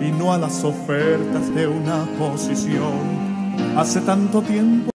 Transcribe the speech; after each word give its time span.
y 0.00 0.10
no 0.10 0.32
a 0.32 0.38
las 0.38 0.64
ofertas 0.64 1.54
de 1.54 1.68
una 1.68 2.06
posición. 2.18 3.20
Hace 3.76 4.00
tanto 4.00 4.42
tiempo 4.42 4.90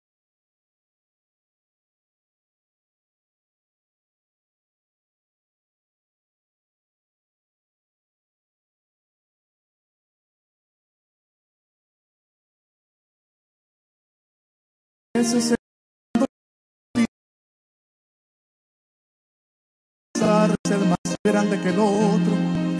ese 15.13 15.41
ser 15.41 15.57
más 20.87 21.17
grande 21.23 21.59
que 21.61 21.69
el 21.69 21.79
otro. 21.79 22.54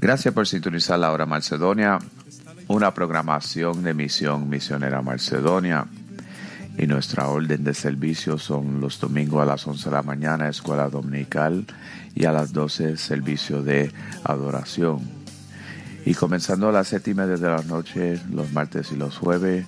Gracias 0.00 0.34
por 0.34 0.46
sintonizar 0.46 0.98
La 0.98 1.12
Hora 1.12 1.26
Macedonia, 1.26 1.98
una 2.68 2.92
programación 2.92 3.82
de 3.82 3.94
Misión 3.94 4.48
Misionera 4.48 5.02
Macedonia. 5.02 5.86
Y 6.78 6.86
nuestra 6.86 7.28
orden 7.28 7.64
de 7.64 7.74
servicio 7.74 8.38
son 8.38 8.80
los 8.80 8.98
domingos 8.98 9.42
a 9.42 9.44
las 9.44 9.66
11 9.66 9.90
de 9.90 9.94
la 9.94 10.02
mañana, 10.02 10.48
escuela 10.48 10.88
dominical, 10.88 11.66
y 12.14 12.24
a 12.24 12.32
las 12.32 12.52
12, 12.52 12.96
servicio 12.96 13.62
de 13.62 13.92
adoración. 14.24 15.00
Y 16.06 16.14
comenzando 16.14 16.68
a 16.68 16.72
las 16.72 16.88
7 16.88 17.10
y 17.10 17.14
media 17.14 17.36
de 17.36 17.48
la 17.48 17.62
noche, 17.62 18.20
los 18.30 18.52
martes 18.52 18.92
y 18.92 18.96
los 18.96 19.18
jueves, 19.18 19.66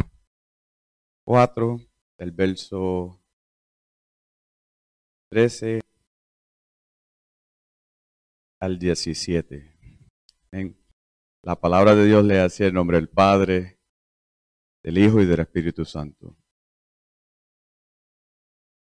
4, 1.26 1.78
del 2.18 2.32
verso 2.32 3.22
13 5.30 5.82
al 8.62 8.80
17. 8.80 9.76
Amén. 10.52 10.78
La 11.44 11.60
palabra 11.60 11.96
de 11.96 12.06
Dios 12.06 12.24
le 12.24 12.40
hace 12.40 12.68
el 12.68 12.74
nombre 12.74 12.98
del 12.98 13.10
Padre, 13.10 13.80
del 14.84 14.98
Hijo 14.98 15.22
y 15.22 15.26
del 15.26 15.42
Espíritu 15.42 15.84
Santo. 15.86 16.38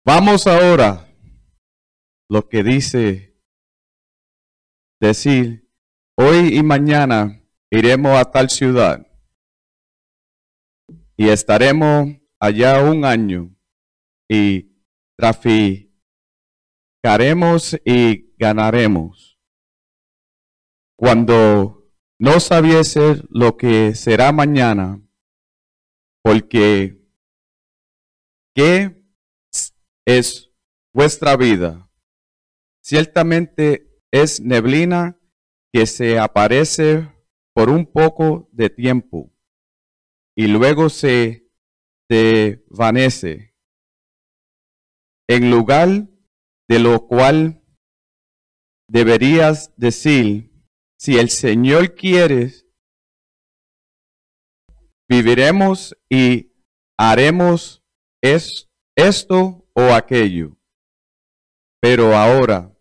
Vamos 0.04 0.46
ahora 0.46 1.06
lo 2.28 2.48
que 2.48 2.62
dice 2.62 3.40
decir, 5.00 5.70
hoy 6.16 6.56
y 6.56 6.62
mañana 6.62 7.42
iremos 7.70 8.16
a 8.16 8.30
tal 8.30 8.50
ciudad 8.50 9.09
y 11.20 11.28
estaremos 11.28 12.16
allá 12.40 12.82
un 12.82 13.04
año 13.04 13.54
y 14.26 14.72
traficaremos 15.18 15.92
y 17.84 18.34
ganaremos. 18.38 19.38
Cuando 20.96 21.92
no 22.18 22.40
sabiese 22.40 23.22
lo 23.28 23.58
que 23.58 23.94
será 23.94 24.32
mañana, 24.32 24.98
porque 26.22 27.06
¿qué 28.54 29.04
es 30.06 30.50
vuestra 30.94 31.36
vida. 31.36 31.90
Ciertamente 32.82 34.00
es 34.10 34.40
neblina 34.40 35.20
que 35.70 35.84
se 35.84 36.18
aparece 36.18 37.12
por 37.52 37.68
un 37.68 37.84
poco 37.84 38.48
de 38.52 38.70
tiempo 38.70 39.30
y 40.36 40.46
luego 40.46 40.88
se 40.88 41.48
desvanece. 42.08 43.54
En 45.28 45.50
lugar 45.50 46.08
de 46.68 46.78
lo 46.78 47.06
cual 47.06 47.62
deberías 48.88 49.72
decir, 49.76 50.50
si 50.98 51.18
el 51.18 51.30
Señor 51.30 51.94
quiere, 51.94 52.52
viviremos 55.08 55.96
y 56.10 56.52
haremos 56.98 57.82
es, 58.22 58.68
esto 58.96 59.66
o 59.74 59.94
aquello. 59.94 60.56
Pero 61.80 62.14
ahora 62.14 62.76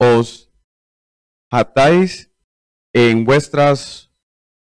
os 0.00 0.50
atáis 1.52 2.32
en 2.94 3.24
vuestras 3.24 4.10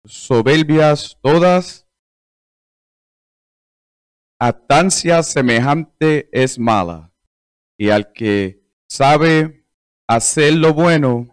soberbias 0.06 1.18
todas. 1.22 1.83
Atancia 4.46 5.24
semejante 5.24 6.28
es 6.34 6.60
mala, 6.60 7.14
y 7.80 7.92
al 7.92 8.12
que 8.12 8.62
sabe 8.90 9.66
hacer 10.06 10.56
lo 10.56 10.74
bueno 10.74 11.30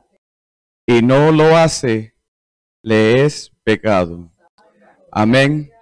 y 0.87 1.03
no 1.03 1.33
lo 1.33 1.57
hace, 1.57 2.15
le 2.85 3.25
es 3.25 3.51
pecado. 3.65 4.31
Amén. 5.11 5.73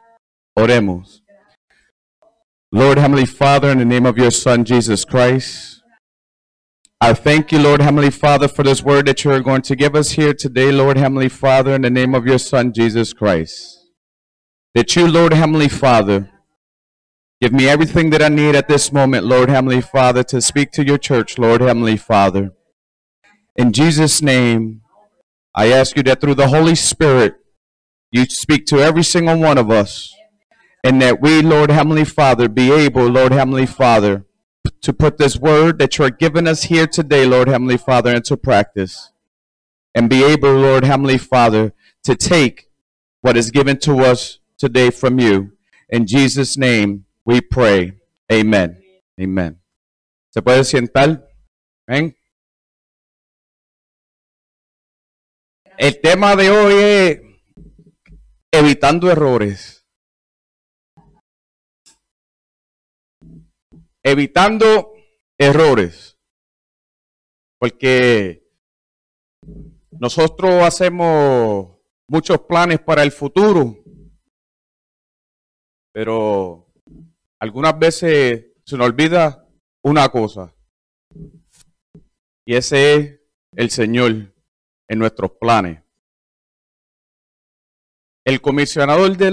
Oremos. 0.56 1.22
Lord 2.72 2.96
Heavenly 2.96 3.26
Father, 3.26 3.72
in 3.72 3.78
the 3.78 3.84
name 3.84 4.06
of 4.06 4.16
your 4.16 4.30
Son 4.30 4.64
Jesus 4.64 5.04
Christ, 5.04 5.82
I 6.98 7.12
thank 7.12 7.52
you, 7.52 7.58
Lord 7.58 7.82
Heavenly 7.82 8.10
Father, 8.10 8.48
for 8.48 8.62
this 8.62 8.82
word 8.82 9.04
that 9.04 9.22
you 9.22 9.32
are 9.32 9.42
going 9.42 9.60
to 9.68 9.76
give 9.76 9.94
us 9.94 10.12
here 10.12 10.32
today, 10.32 10.72
Lord 10.72 10.96
Heavenly 10.96 11.28
Father, 11.28 11.74
in 11.74 11.82
the 11.82 11.90
name 11.90 12.14
of 12.14 12.24
your 12.24 12.38
Son 12.38 12.72
Jesus 12.72 13.12
Christ. 13.12 13.92
That 14.74 14.96
you, 14.96 15.06
Lord 15.06 15.34
Heavenly 15.34 15.68
Father, 15.68 16.30
give 17.40 17.52
me 17.52 17.68
everything 17.68 18.10
that 18.10 18.22
I 18.22 18.28
need 18.28 18.56
at 18.56 18.68
this 18.68 18.92
moment, 18.92 19.24
Lord 19.24 19.48
Heavenly 19.48 19.80
Father, 19.80 20.24
to 20.24 20.40
speak 20.40 20.72
to 20.72 20.84
your 20.84 20.98
church, 20.98 21.38
Lord 21.38 21.60
Heavenly 21.60 21.96
Father. 21.96 22.52
In 23.56 23.72
Jesus' 23.72 24.20
name, 24.20 24.82
I 25.54 25.72
ask 25.72 25.96
you 25.96 26.02
that 26.04 26.20
through 26.20 26.34
the 26.34 26.48
Holy 26.48 26.74
Spirit, 26.74 27.36
you 28.10 28.24
speak 28.24 28.66
to 28.66 28.80
every 28.80 29.04
single 29.04 29.38
one 29.38 29.58
of 29.58 29.70
us, 29.70 30.14
and 30.82 31.00
that 31.02 31.20
we, 31.20 31.42
Lord 31.42 31.70
Heavenly 31.70 32.04
Father, 32.04 32.48
be 32.48 32.72
able, 32.72 33.06
Lord 33.06 33.32
Heavenly 33.32 33.66
Father, 33.66 34.24
to 34.82 34.92
put 34.92 35.18
this 35.18 35.36
word 35.36 35.78
that 35.78 35.98
you 35.98 36.04
are 36.04 36.10
giving 36.10 36.48
us 36.48 36.64
here 36.64 36.86
today, 36.86 37.26
Lord 37.26 37.48
Heavenly 37.48 37.76
Father, 37.76 38.14
into 38.14 38.36
practice, 38.36 39.12
and 39.94 40.10
be 40.10 40.24
able, 40.24 40.54
Lord 40.54 40.84
Heavenly 40.84 41.18
Father, 41.18 41.72
to 42.04 42.16
take 42.16 42.68
what 43.20 43.36
is 43.36 43.50
given 43.50 43.78
to 43.80 43.98
us 43.98 44.38
today 44.56 44.90
from 44.90 45.18
you. 45.18 45.52
In 45.88 46.06
Jesus' 46.06 46.56
name 46.56 47.04
we 47.28 47.42
pray. 47.42 47.92
Amen. 48.30 48.82
Amen. 49.20 49.62
¿Se 50.32 50.40
puede 50.40 50.64
sentar? 50.64 51.28
Amén. 51.86 52.16
El 55.76 56.00
tema 56.00 56.34
de 56.34 56.50
hoy 56.50 56.74
es 56.74 57.20
evitando 58.50 59.10
errores. 59.10 59.86
Evitando 64.02 64.94
errores. 65.38 66.18
Porque 67.60 68.48
nosotros 69.90 70.62
hacemos 70.62 71.76
muchos 72.08 72.40
planes 72.40 72.80
para 72.80 73.02
el 73.02 73.12
futuro, 73.12 73.76
pero 75.92 76.67
algunas 77.40 77.78
veces 77.78 78.46
se 78.64 78.76
nos 78.76 78.86
olvida 78.86 79.46
una 79.82 80.08
cosa, 80.08 80.54
y 82.46 82.54
ese 82.54 82.94
es 82.94 83.20
el 83.56 83.70
Señor 83.70 84.34
en 84.88 84.98
nuestros 84.98 85.32
planes. 85.32 85.82
El 88.24 88.40
comisionador 88.40 89.16
de, 89.16 89.30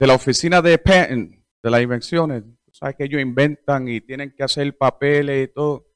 de 0.00 0.06
la 0.06 0.14
oficina 0.14 0.62
de 0.62 0.78
patent, 0.78 1.44
de 1.62 1.70
las 1.70 1.82
invenciones, 1.82 2.44
sabes 2.72 2.96
que 2.96 3.04
ellos 3.04 3.20
inventan 3.20 3.88
y 3.88 4.00
tienen 4.00 4.32
que 4.34 4.44
hacer 4.44 4.76
papeles 4.76 5.48
y 5.48 5.52
todo. 5.52 5.86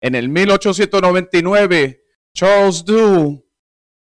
En 0.00 0.14
el 0.14 0.28
1899, 0.28 2.04
Charles 2.34 2.84
Dew, 2.84 3.42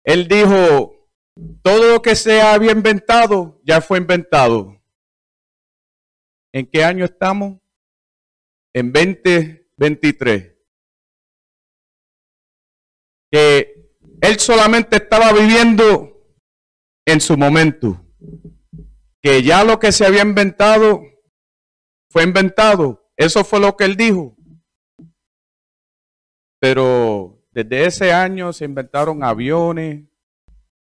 él 0.03 0.27
dijo, 0.27 1.11
todo 1.61 1.93
lo 1.93 2.01
que 2.01 2.15
se 2.15 2.41
había 2.41 2.71
inventado 2.71 3.61
ya 3.63 3.79
fue 3.81 3.99
inventado. 3.99 4.76
¿En 6.53 6.65
qué 6.65 6.83
año 6.83 7.05
estamos? 7.05 7.59
En 8.73 8.91
2023 8.91 10.57
que 13.31 13.93
él 14.21 14.39
solamente 14.39 14.97
estaba 14.97 15.31
viviendo 15.33 16.25
en 17.05 17.21
su 17.21 17.37
momento, 17.37 18.01
que 19.21 19.43
ya 19.43 19.63
lo 19.63 19.79
que 19.79 19.91
se 19.91 20.05
había 20.05 20.21
inventado 20.21 21.01
fue 22.09 22.23
inventado, 22.23 23.11
eso 23.15 23.43
fue 23.43 23.59
lo 23.59 23.75
que 23.75 23.85
él 23.85 23.95
dijo. 23.95 24.35
Pero 26.59 27.43
desde 27.51 27.85
ese 27.85 28.11
año 28.11 28.53
se 28.53 28.65
inventaron 28.65 29.23
aviones, 29.23 30.05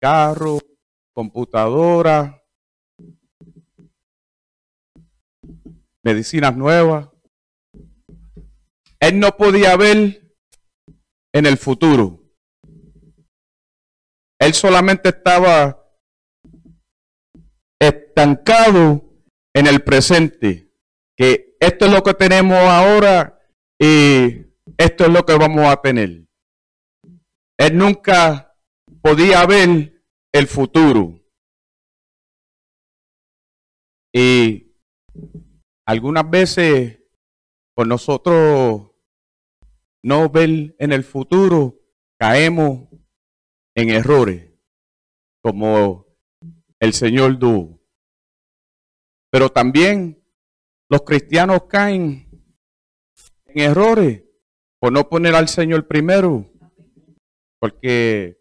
carros, 0.01 0.65
computadoras, 1.13 2.41
medicinas 6.07 6.57
nuevas. 6.57 7.09
Él 9.01 9.19
no 9.19 9.37
podía 9.37 9.77
ver 9.77 10.37
en 11.35 11.47
el 11.47 11.59
futuro. 11.59 12.23
Él 14.41 14.55
solamente 14.55 15.09
estaba 15.09 15.85
estancado 17.81 19.03
en 19.53 19.67
el 19.67 19.83
presente, 19.83 20.71
que 21.17 21.57
esto 21.59 21.87
es 21.87 21.93
lo 21.93 22.05
que 22.05 22.15
tenemos 22.15 22.57
ahora 22.57 23.41
y 23.81 24.47
esto 24.79 25.07
es 25.07 25.11
lo 25.11 25.27
que 25.27 25.35
vamos 25.35 25.67
a 25.67 25.83
tener. 25.83 26.25
Él 27.59 27.77
nunca 27.77 28.55
podía 29.03 29.45
ver 29.45 30.05
el 30.33 30.47
futuro. 30.47 31.21
Y 34.15 34.67
algunas 35.87 36.29
veces, 36.29 37.01
por 37.75 37.87
nosotros 37.87 38.91
no 40.03 40.29
ver 40.29 40.77
en 40.79 40.93
el 40.93 41.05
futuro, 41.05 41.81
caemos 42.19 42.89
en 43.75 43.89
errores, 43.91 44.51
como 45.43 46.07
el 46.81 46.93
Señor 46.93 47.39
Du. 47.39 47.81
Pero 49.31 49.49
también 49.51 50.23
los 50.89 51.03
cristianos 51.03 51.65
caen 51.65 52.29
en 53.47 53.59
errores 53.59 54.23
por 54.81 54.93
no 54.93 55.09
poner 55.09 55.35
al 55.35 55.49
Señor 55.49 55.87
primero, 55.87 56.53
porque 57.61 58.39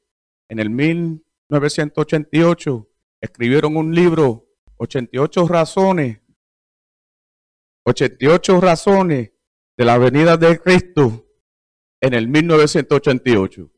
en 0.49 0.59
el 0.59 0.69
1988 0.69 2.89
escribieron 3.21 3.77
un 3.77 3.95
libro, 3.95 4.49
88 4.77 5.47
razones, 5.47 6.19
88 7.85 8.61
razones 8.61 9.31
de 9.77 9.85
la 9.85 9.97
venida 9.97 10.37
de 10.37 10.59
Cristo 10.59 11.27
en 12.01 12.13
el 12.13 12.27
1988. 12.27 13.71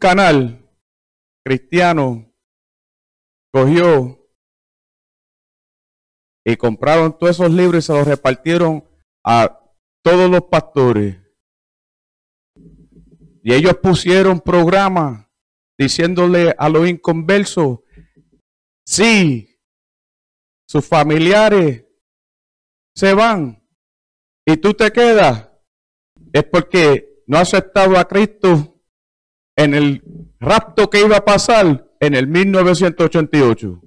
canal 0.00 0.66
cristiano 1.44 2.32
cogió 3.52 4.18
y 6.44 6.56
compraron 6.56 7.16
todos 7.16 7.36
esos 7.36 7.52
libros 7.52 7.84
y 7.84 7.86
se 7.86 7.92
los 7.92 8.06
repartieron 8.06 8.82
a 9.24 9.60
todos 10.02 10.30
los 10.30 10.42
pastores. 10.44 11.18
Y 13.42 13.52
ellos 13.52 13.76
pusieron 13.76 14.40
programas 14.40 15.26
diciéndole 15.78 16.54
a 16.58 16.68
los 16.68 16.88
inconversos, 16.88 17.80
si 18.86 19.60
sus 20.66 20.86
familiares 20.86 21.84
se 22.94 23.14
van 23.14 23.62
y 24.46 24.56
tú 24.56 24.74
te 24.74 24.90
quedas, 24.90 25.50
es 26.32 26.44
porque 26.44 27.22
no 27.26 27.38
has 27.38 27.54
aceptado 27.54 27.98
a 27.98 28.06
Cristo 28.06 28.80
en 29.56 29.74
el 29.74 30.02
rapto 30.38 30.88
que 30.88 31.00
iba 31.00 31.16
a 31.16 31.24
pasar 31.24 31.90
en 32.00 32.14
el 32.14 32.26
1988. 32.26 33.82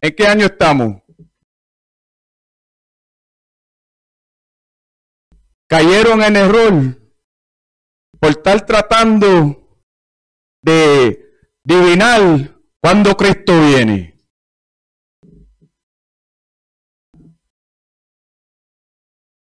¿En 0.00 0.14
qué 0.14 0.26
año 0.26 0.46
estamos? 0.46 1.04
cayeron 5.74 6.22
en 6.22 6.36
error 6.36 6.72
por 8.20 8.30
estar 8.30 8.64
tratando 8.64 9.80
de 10.62 11.50
divinar 11.64 12.53
cuando 12.84 13.16
Cristo 13.16 13.54
viene. 13.62 14.14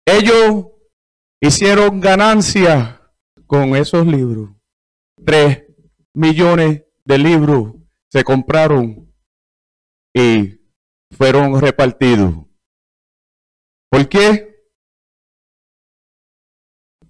Ellos 0.06 0.66
hicieron 1.40 2.02
ganancia 2.02 3.02
con 3.48 3.78
esos 3.78 4.06
libros. 4.06 4.50
Tres 5.26 5.64
millones 6.14 6.84
de 7.06 7.18
libros 7.18 7.76
se 8.12 8.26
compraron 8.26 9.10
y 10.14 10.60
fueron 11.10 11.62
repartidos. 11.62 12.46
¿Por 13.90 14.10
qué? 14.10 14.70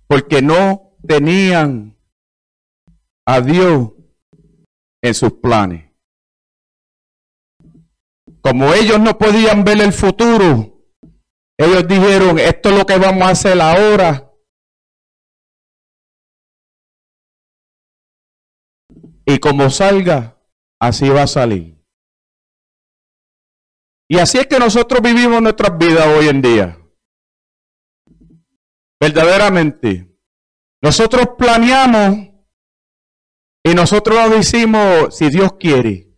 Porque 0.06 0.44
no 0.44 0.96
tenían 1.08 1.98
a 3.26 3.42
Dios 3.42 3.94
en 5.02 5.16
sus 5.16 5.34
planes. 5.34 5.89
Como 8.42 8.74
ellos 8.74 9.00
no 9.00 9.18
podían 9.18 9.64
ver 9.64 9.82
el 9.82 9.94
futuro, 9.94 10.80
ellos 11.58 11.88
dijeron, 11.88 12.40
esto 12.40 12.70
es 12.70 12.78
lo 12.78 12.86
que 12.86 12.98
vamos 12.98 13.24
a 13.24 13.32
hacer 13.32 13.60
ahora. 13.60 14.32
Y 19.26 19.40
como 19.40 19.70
salga, 19.70 20.42
así 20.80 21.10
va 21.10 21.24
a 21.24 21.28
salir. 21.28 21.78
Y 24.10 24.18
así 24.18 24.40
es 24.40 24.48
que 24.48 24.58
nosotros 24.58 25.02
vivimos 25.02 25.42
nuestras 25.42 25.78
vidas 25.78 26.08
hoy 26.08 26.30
en 26.30 26.42
día. 26.42 26.80
Verdaderamente. 29.00 30.18
Nosotros 30.82 31.32
planeamos 31.38 32.30
y 33.64 33.76
nosotros 33.76 34.18
lo 34.18 34.36
decimos 34.36 35.16
si 35.16 35.30
Dios 35.30 35.54
quiere. 35.60 36.09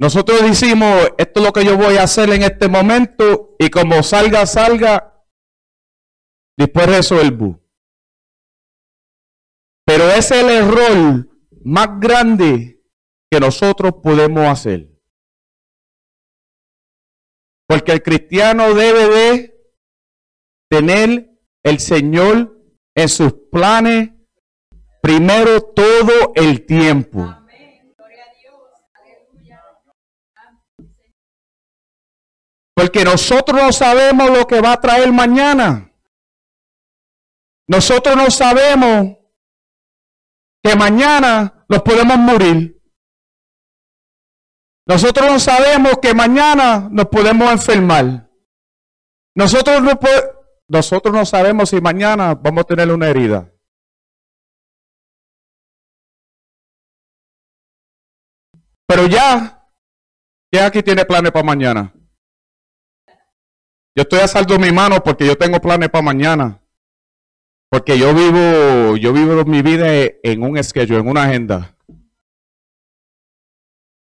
Nosotros 0.00 0.42
decimos, 0.42 1.08
esto 1.18 1.40
es 1.40 1.46
lo 1.46 1.52
que 1.52 1.64
yo 1.64 1.76
voy 1.76 1.96
a 1.96 2.04
hacer 2.04 2.30
en 2.30 2.42
este 2.42 2.68
momento 2.68 3.56
y 3.58 3.68
como 3.68 4.02
salga, 4.02 4.46
salga, 4.46 5.24
después 6.56 6.86
resuelvo. 6.86 7.60
Pero 9.84 10.08
ese 10.10 10.36
es 10.36 10.44
el 10.44 10.50
error 10.50 11.28
más 11.64 11.98
grande 11.98 12.80
que 13.30 13.40
nosotros 13.40 13.94
podemos 14.02 14.46
hacer. 14.46 14.88
Porque 17.66 17.92
el 17.92 18.02
cristiano 18.02 18.74
debe 18.74 19.08
de 19.08 19.58
tener 20.70 21.30
el 21.64 21.80
Señor 21.80 22.56
en 22.94 23.08
sus 23.08 23.32
planes 23.50 24.10
primero 25.02 25.60
todo 25.60 26.32
el 26.34 26.64
tiempo. 26.64 27.34
Porque 32.78 33.02
nosotros 33.02 33.60
no 33.60 33.72
sabemos 33.72 34.30
lo 34.30 34.46
que 34.46 34.60
va 34.60 34.74
a 34.74 34.80
traer 34.80 35.10
mañana. 35.10 35.92
Nosotros 37.66 38.14
no 38.14 38.30
sabemos 38.30 39.16
que 40.62 40.76
mañana 40.76 41.66
nos 41.68 41.82
podemos 41.82 42.16
morir. 42.18 42.80
Nosotros 44.86 45.28
no 45.28 45.40
sabemos 45.40 45.98
que 46.00 46.14
mañana 46.14 46.88
nos 46.88 47.06
podemos 47.06 47.50
enfermar. 47.50 48.30
Nosotros 49.34 49.82
no, 51.12 51.26
sabemos 51.26 51.70
si 51.70 51.80
mañana 51.80 52.36
vamos 52.36 52.62
a 52.62 52.66
tener 52.68 52.92
una 52.92 53.08
herida. 53.08 53.52
Pero 58.86 59.08
ya, 59.08 59.68
¿quién 60.48 60.62
aquí 60.62 60.80
tiene 60.84 61.04
planes 61.04 61.32
para 61.32 61.44
mañana? 61.44 61.92
Yo 63.98 64.02
estoy 64.02 64.20
a 64.20 64.28
saldo 64.28 64.60
mi 64.60 64.70
mano 64.70 65.02
porque 65.02 65.26
yo 65.26 65.36
tengo 65.36 65.60
planes 65.60 65.88
para 65.88 66.04
mañana. 66.04 66.62
Porque 67.68 67.98
yo 67.98 68.14
vivo, 68.14 68.96
yo 68.96 69.12
vivo 69.12 69.44
mi 69.44 69.60
vida 69.60 69.88
en 70.22 70.44
un 70.44 70.62
schedule, 70.62 71.00
en 71.00 71.08
una 71.08 71.24
agenda. 71.24 71.76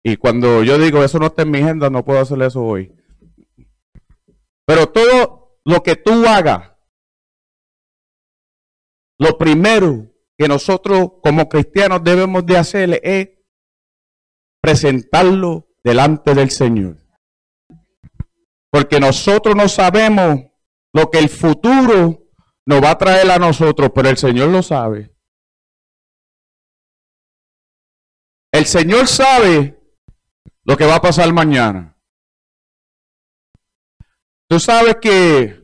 Y 0.04 0.16
cuando 0.18 0.62
yo 0.62 0.78
digo 0.78 1.02
eso 1.02 1.18
no 1.18 1.26
está 1.26 1.42
en 1.42 1.50
mi 1.50 1.58
agenda, 1.58 1.90
no 1.90 2.04
puedo 2.04 2.20
hacer 2.20 2.40
eso 2.42 2.62
hoy. 2.62 2.94
Pero 4.64 4.86
todo 4.86 5.58
lo 5.64 5.82
que 5.82 5.96
tú 5.96 6.28
hagas, 6.28 6.76
lo 9.18 9.36
primero 9.36 10.14
que 10.38 10.46
nosotros 10.46 11.14
como 11.24 11.48
cristianos 11.48 12.04
debemos 12.04 12.46
de 12.46 12.56
hacer 12.56 13.00
es 13.02 13.30
presentarlo 14.60 15.66
delante 15.82 16.36
del 16.36 16.50
Señor. 16.52 17.01
Porque 18.72 18.98
nosotros 18.98 19.54
no 19.54 19.68
sabemos 19.68 20.40
lo 20.94 21.10
que 21.10 21.18
el 21.18 21.28
futuro 21.28 22.22
nos 22.64 22.82
va 22.82 22.92
a 22.92 22.98
traer 22.98 23.30
a 23.30 23.38
nosotros, 23.38 23.90
pero 23.94 24.08
el 24.08 24.16
Señor 24.16 24.48
lo 24.48 24.62
sabe. 24.62 25.14
El 28.50 28.64
Señor 28.64 29.08
sabe 29.08 29.78
lo 30.64 30.76
que 30.76 30.86
va 30.86 30.96
a 30.96 31.02
pasar 31.02 31.30
mañana. 31.34 31.98
Tú 34.48 34.58
sabes 34.58 34.96
que 35.02 35.62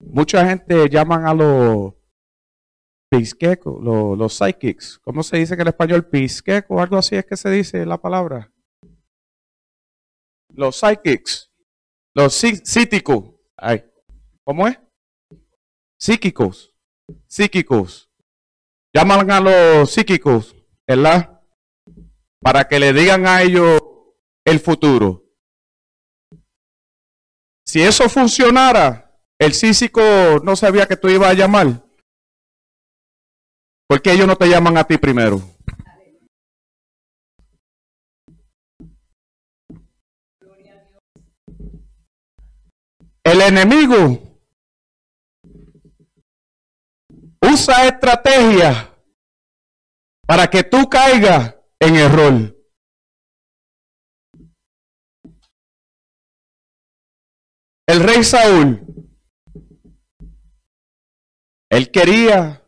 mucha 0.00 0.44
gente 0.46 0.88
llaman 0.88 1.26
a 1.26 1.34
los 1.34 1.94
pisquecos, 3.08 3.82
los, 3.82 4.18
los 4.18 4.34
psychics. 4.34 4.98
¿Cómo 4.98 5.22
se 5.22 5.36
dice 5.36 5.54
en 5.54 5.60
el 5.60 5.68
español? 5.68 6.08
Pisqueco, 6.08 6.80
algo 6.80 6.96
así 6.96 7.14
es 7.14 7.24
que 7.24 7.36
se 7.36 7.50
dice 7.50 7.86
la 7.86 8.00
palabra. 8.00 8.52
Los 10.48 10.76
psychics. 10.76 11.49
Los 12.14 12.34
psíquicos. 12.34 13.34
¿Cómo 14.44 14.66
es? 14.66 14.78
Psíquicos. 15.98 16.74
Psíquicos. 17.26 18.10
Llaman 18.94 19.30
a 19.30 19.40
los 19.40 19.90
psíquicos, 19.92 20.56
¿verdad? 20.86 21.40
Para 22.40 22.66
que 22.66 22.80
le 22.80 22.92
digan 22.92 23.26
a 23.26 23.42
ellos 23.42 23.80
el 24.44 24.58
futuro. 24.58 25.24
Si 27.64 27.80
eso 27.80 28.08
funcionara, 28.08 29.16
el 29.38 29.54
psíquico 29.54 30.02
no 30.42 30.56
sabía 30.56 30.86
que 30.86 30.96
tú 30.96 31.08
ibas 31.08 31.30
a 31.30 31.34
llamar. 31.34 31.86
¿Por 33.88 34.02
qué 34.02 34.12
ellos 34.12 34.26
no 34.26 34.36
te 34.36 34.48
llaman 34.48 34.76
a 34.76 34.84
ti 34.84 34.98
primero? 34.98 35.40
El 43.40 43.56
enemigo 43.56 44.36
usa 47.40 47.86
estrategia 47.86 48.94
para 50.26 50.46
que 50.46 50.62
tú 50.62 50.90
caigas 50.90 51.56
en 51.78 51.96
error. 51.96 52.54
El 57.86 58.02
rey 58.02 58.22
Saúl, 58.24 58.84
él 61.70 61.90
quería, 61.90 62.62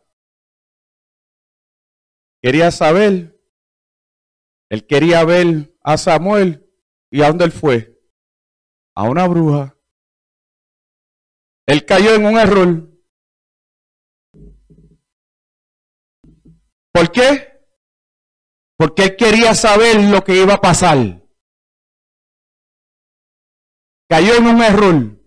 quería 2.42 2.70
saber, 2.70 3.38
él 4.70 4.86
quería 4.86 5.22
ver 5.26 5.76
a 5.82 5.98
Samuel 5.98 6.66
y 7.10 7.20
a 7.20 7.28
dónde 7.28 7.44
él 7.44 7.52
fue, 7.52 8.00
a 8.96 9.02
una 9.02 9.28
bruja. 9.28 9.76
Él 11.72 11.86
cayó 11.86 12.14
en 12.14 12.26
un 12.26 12.38
error. 12.38 12.68
¿Por 16.92 17.10
qué? 17.10 17.64
Porque 18.76 19.04
él 19.04 19.16
quería 19.16 19.54
saber 19.54 19.96
lo 20.10 20.22
que 20.22 20.36
iba 20.36 20.52
a 20.52 20.60
pasar. 20.60 20.98
Cayó 24.06 24.34
en 24.34 24.46
un 24.48 24.60
error. 24.60 25.18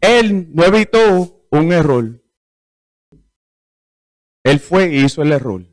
Él 0.00 0.52
no 0.52 0.64
evitó 0.64 1.46
un 1.52 1.72
error. 1.72 2.20
Él 4.42 4.58
fue 4.58 4.92
y 4.92 5.04
hizo 5.04 5.22
el 5.22 5.30
error. 5.30 5.64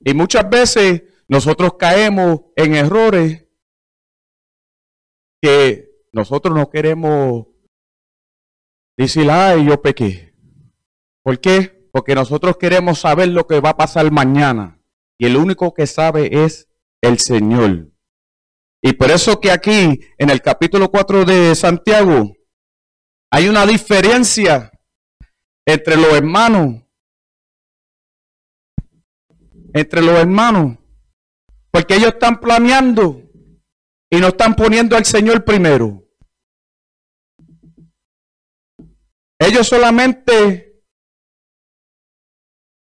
Y 0.00 0.12
muchas 0.12 0.50
veces 0.50 1.15
nosotros 1.28 1.74
caemos 1.78 2.40
en 2.54 2.74
errores 2.74 3.46
que 5.42 5.90
nosotros 6.12 6.54
no 6.54 6.70
queremos 6.70 7.46
decir, 8.96 9.30
ay, 9.30 9.66
yo 9.66 9.82
pequé. 9.82 10.34
¿Por 11.22 11.40
qué? 11.40 11.88
Porque 11.92 12.14
nosotros 12.14 12.56
queremos 12.56 13.00
saber 13.00 13.28
lo 13.28 13.46
que 13.46 13.60
va 13.60 13.70
a 13.70 13.76
pasar 13.76 14.10
mañana. 14.10 14.80
Y 15.18 15.26
el 15.26 15.36
único 15.36 15.74
que 15.74 15.86
sabe 15.86 16.44
es 16.44 16.68
el 17.02 17.18
Señor. 17.18 17.90
Y 18.82 18.92
por 18.92 19.10
eso 19.10 19.40
que 19.40 19.50
aquí, 19.50 20.00
en 20.18 20.30
el 20.30 20.40
capítulo 20.40 20.90
4 20.90 21.24
de 21.24 21.54
Santiago, 21.54 22.36
hay 23.30 23.48
una 23.48 23.66
diferencia 23.66 24.70
entre 25.66 25.96
los 25.96 26.12
hermanos. 26.12 26.82
Entre 29.74 30.00
los 30.02 30.14
hermanos. 30.14 30.78
Porque 31.76 31.96
ellos 31.96 32.14
están 32.14 32.40
planeando 32.40 33.20
y 34.10 34.16
no 34.18 34.28
están 34.28 34.56
poniendo 34.56 34.96
al 34.96 35.04
Señor 35.04 35.44
primero. 35.44 36.08
Ellos 39.38 39.68
solamente 39.68 40.82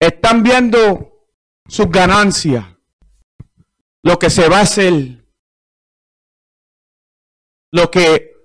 están 0.02 0.44
viendo 0.44 1.30
sus 1.66 1.90
ganancias, 1.90 2.66
lo 4.04 4.20
que 4.20 4.30
se 4.30 4.50
va 4.50 4.58
a 4.58 4.64
hacer, 4.64 5.26
lo 7.72 7.90
que 7.90 8.36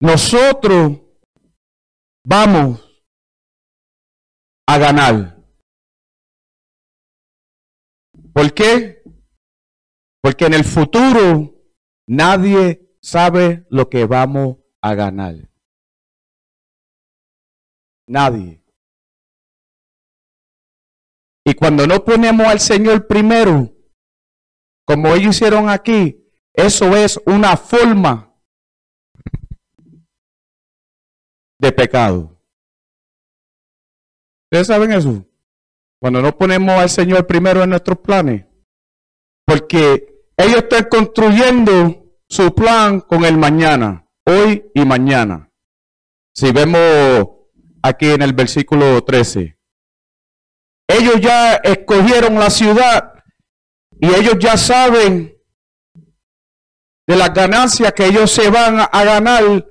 nosotros 0.00 1.00
vamos 2.24 2.80
a 4.68 4.78
ganar. 4.78 5.36
¿Por 8.32 8.54
qué? 8.54 9.01
Porque 10.22 10.46
en 10.46 10.54
el 10.54 10.64
futuro 10.64 11.52
nadie 12.06 12.96
sabe 13.02 13.66
lo 13.68 13.88
que 13.90 14.06
vamos 14.06 14.58
a 14.80 14.94
ganar. 14.94 15.34
Nadie. 18.06 18.62
Y 21.44 21.54
cuando 21.54 21.86
no 21.86 22.04
ponemos 22.04 22.46
al 22.46 22.60
Señor 22.60 23.08
primero, 23.08 23.74
como 24.86 25.14
ellos 25.14 25.34
hicieron 25.34 25.68
aquí, 25.68 26.24
eso 26.52 26.96
es 26.96 27.20
una 27.26 27.56
forma 27.56 28.32
de 31.58 31.72
pecado. 31.72 32.38
¿Ustedes 34.44 34.66
saben 34.66 34.92
eso? 34.92 35.26
Cuando 36.00 36.20
no 36.20 36.36
ponemos 36.36 36.74
al 36.78 36.90
Señor 36.90 37.26
primero 37.26 37.62
en 37.62 37.70
nuestros 37.70 37.98
planes. 37.98 38.44
Porque 39.46 40.11
ellos 40.36 40.56
están 40.56 40.88
construyendo 40.88 42.04
su 42.28 42.54
plan 42.54 43.00
con 43.00 43.24
el 43.24 43.36
mañana, 43.36 44.06
hoy 44.24 44.70
y 44.74 44.84
mañana. 44.84 45.50
Si 46.34 46.50
vemos 46.50 47.28
aquí 47.82 48.10
en 48.10 48.22
el 48.22 48.32
versículo 48.32 49.02
13. 49.04 49.58
Ellos 50.88 51.20
ya 51.20 51.54
escogieron 51.56 52.34
la 52.34 52.50
ciudad 52.50 53.12
y 54.00 54.06
ellos 54.08 54.36
ya 54.38 54.56
saben 54.56 55.36
de 57.06 57.16
las 57.16 57.32
ganancias 57.34 57.92
que 57.92 58.06
ellos 58.06 58.30
se 58.30 58.50
van 58.50 58.80
a 58.80 59.04
ganar 59.04 59.66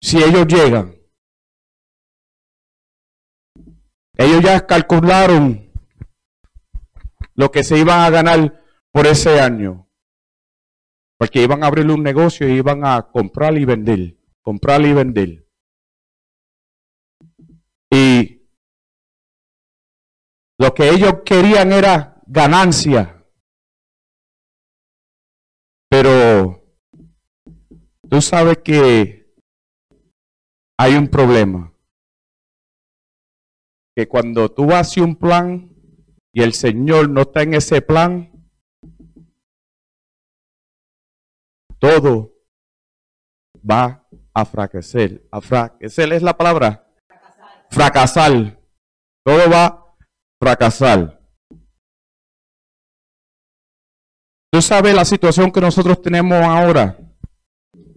si 0.00 0.22
ellos 0.22 0.46
llegan. 0.46 0.94
Ellos 4.16 4.42
ya 4.42 4.66
calcularon 4.66 5.72
lo 7.34 7.50
que 7.50 7.64
se 7.64 7.78
iban 7.78 8.00
a 8.00 8.10
ganar 8.10 8.63
por 8.94 9.08
ese 9.08 9.40
año. 9.40 9.88
Porque 11.18 11.42
iban 11.42 11.64
a 11.64 11.66
abrir 11.66 11.90
un 11.90 12.02
negocio 12.02 12.48
y 12.48 12.52
iban 12.52 12.86
a 12.86 13.10
comprar 13.10 13.58
y 13.58 13.64
vender. 13.64 14.16
Comprar 14.40 14.82
y 14.82 14.92
vender. 14.92 15.48
Y 17.90 18.48
lo 20.58 20.72
que 20.74 20.90
ellos 20.90 21.22
querían 21.24 21.72
era 21.72 22.22
ganancia. 22.26 23.26
Pero 25.88 26.64
tú 28.08 28.20
sabes 28.20 28.58
que 28.58 29.34
hay 30.78 30.94
un 30.94 31.08
problema. 31.08 31.72
Que 33.96 34.06
cuando 34.06 34.48
tú 34.50 34.72
haces 34.72 34.98
un 34.98 35.16
plan 35.16 35.70
y 36.32 36.42
el 36.42 36.52
Señor 36.52 37.10
no 37.10 37.22
está 37.22 37.42
en 37.42 37.54
ese 37.54 37.80
plan, 37.80 38.33
todo 41.84 42.32
va 43.70 44.08
a 44.32 44.44
fracasar. 44.46 45.20
A 45.30 45.40
fracasar 45.42 46.12
es 46.14 46.22
la 46.22 46.34
palabra 46.34 46.90
fracasar. 47.70 48.58
Todo 49.22 49.50
va 49.50 49.66
a 49.66 49.96
fracasar. 50.40 51.20
Tú 54.50 54.62
sabes 54.62 54.94
la 54.94 55.04
situación 55.04 55.50
que 55.50 55.60
nosotros 55.60 56.00
tenemos 56.00 56.38
ahora, 56.42 56.96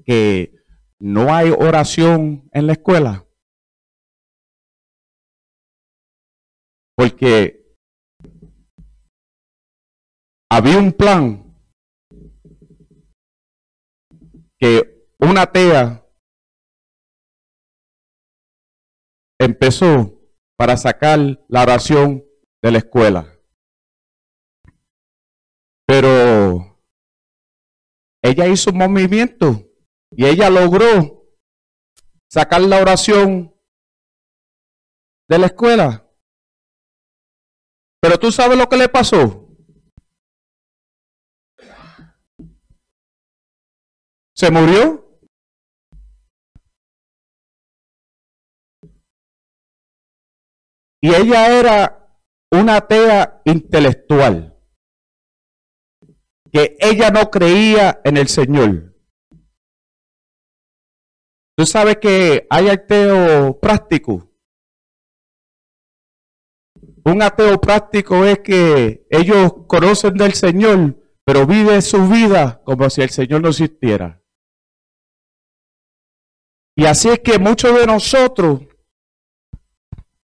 que 0.04 0.54
no 1.00 1.34
hay 1.34 1.52
oración 1.52 2.50
en 2.52 2.68
la 2.68 2.74
escuela. 2.74 3.26
Porque 6.98 7.74
había 10.50 10.78
un 10.78 10.92
plan 10.92 11.47
que 14.60 15.08
una 15.20 15.52
tea 15.52 16.06
empezó 19.40 20.20
para 20.58 20.76
sacar 20.78 21.20
la 21.48 21.62
oración 21.62 22.26
de 22.62 22.72
la 22.72 22.78
escuela. 22.80 23.40
Pero 25.86 26.82
ella 28.24 28.48
hizo 28.48 28.72
un 28.72 28.78
movimiento 28.78 29.64
y 30.12 30.26
ella 30.26 30.50
logró 30.50 31.26
sacar 32.30 32.62
la 32.62 32.82
oración 32.82 33.56
de 35.30 35.38
la 35.38 35.46
escuela. 35.48 36.10
Pero 38.02 38.18
tú 38.18 38.32
sabes 38.32 38.58
lo 38.58 38.68
que 38.68 38.78
le 38.78 38.90
pasó. 38.90 39.47
Se 44.38 44.52
murió. 44.52 45.04
Y 51.02 51.10
ella 51.10 51.60
era 51.60 52.22
una 52.52 52.78
atea 52.78 53.42
intelectual, 53.46 54.56
que 56.52 56.78
ella 56.80 57.10
no 57.10 57.32
creía 57.32 58.00
en 58.04 58.18
el 58.18 58.28
Señor. 58.28 58.96
Tú 61.56 61.66
sabes 61.66 61.98
que 61.98 62.46
hay 62.52 62.70
ateo 62.70 63.60
práctico. 63.60 64.32
Un 67.06 67.24
ateo 67.24 67.60
práctico 67.60 68.24
es 68.24 68.40
que 68.40 69.08
ellos 69.10 69.66
conocen 69.68 70.14
del 70.14 70.34
Señor, 70.34 70.96
pero 71.26 71.48
viven 71.48 71.82
su 71.82 72.08
vida 72.08 72.62
como 72.64 72.88
si 72.92 73.02
el 73.02 73.10
Señor 73.10 73.42
no 73.42 73.50
existiera. 73.50 74.22
Y 76.80 76.86
así 76.86 77.10
es 77.10 77.20
que 77.20 77.40
muchos 77.40 77.74
de 77.74 77.88
nosotros 77.88 78.62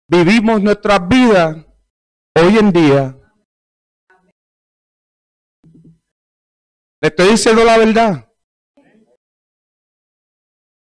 vivimos 0.09 0.61
nuestras 0.61 1.07
vidas 1.07 1.65
hoy 2.37 2.57
en 2.57 2.71
día. 2.73 3.17
Le 7.01 7.07
estoy 7.07 7.29
diciendo 7.29 7.63
la 7.63 7.77
verdad. 7.77 8.29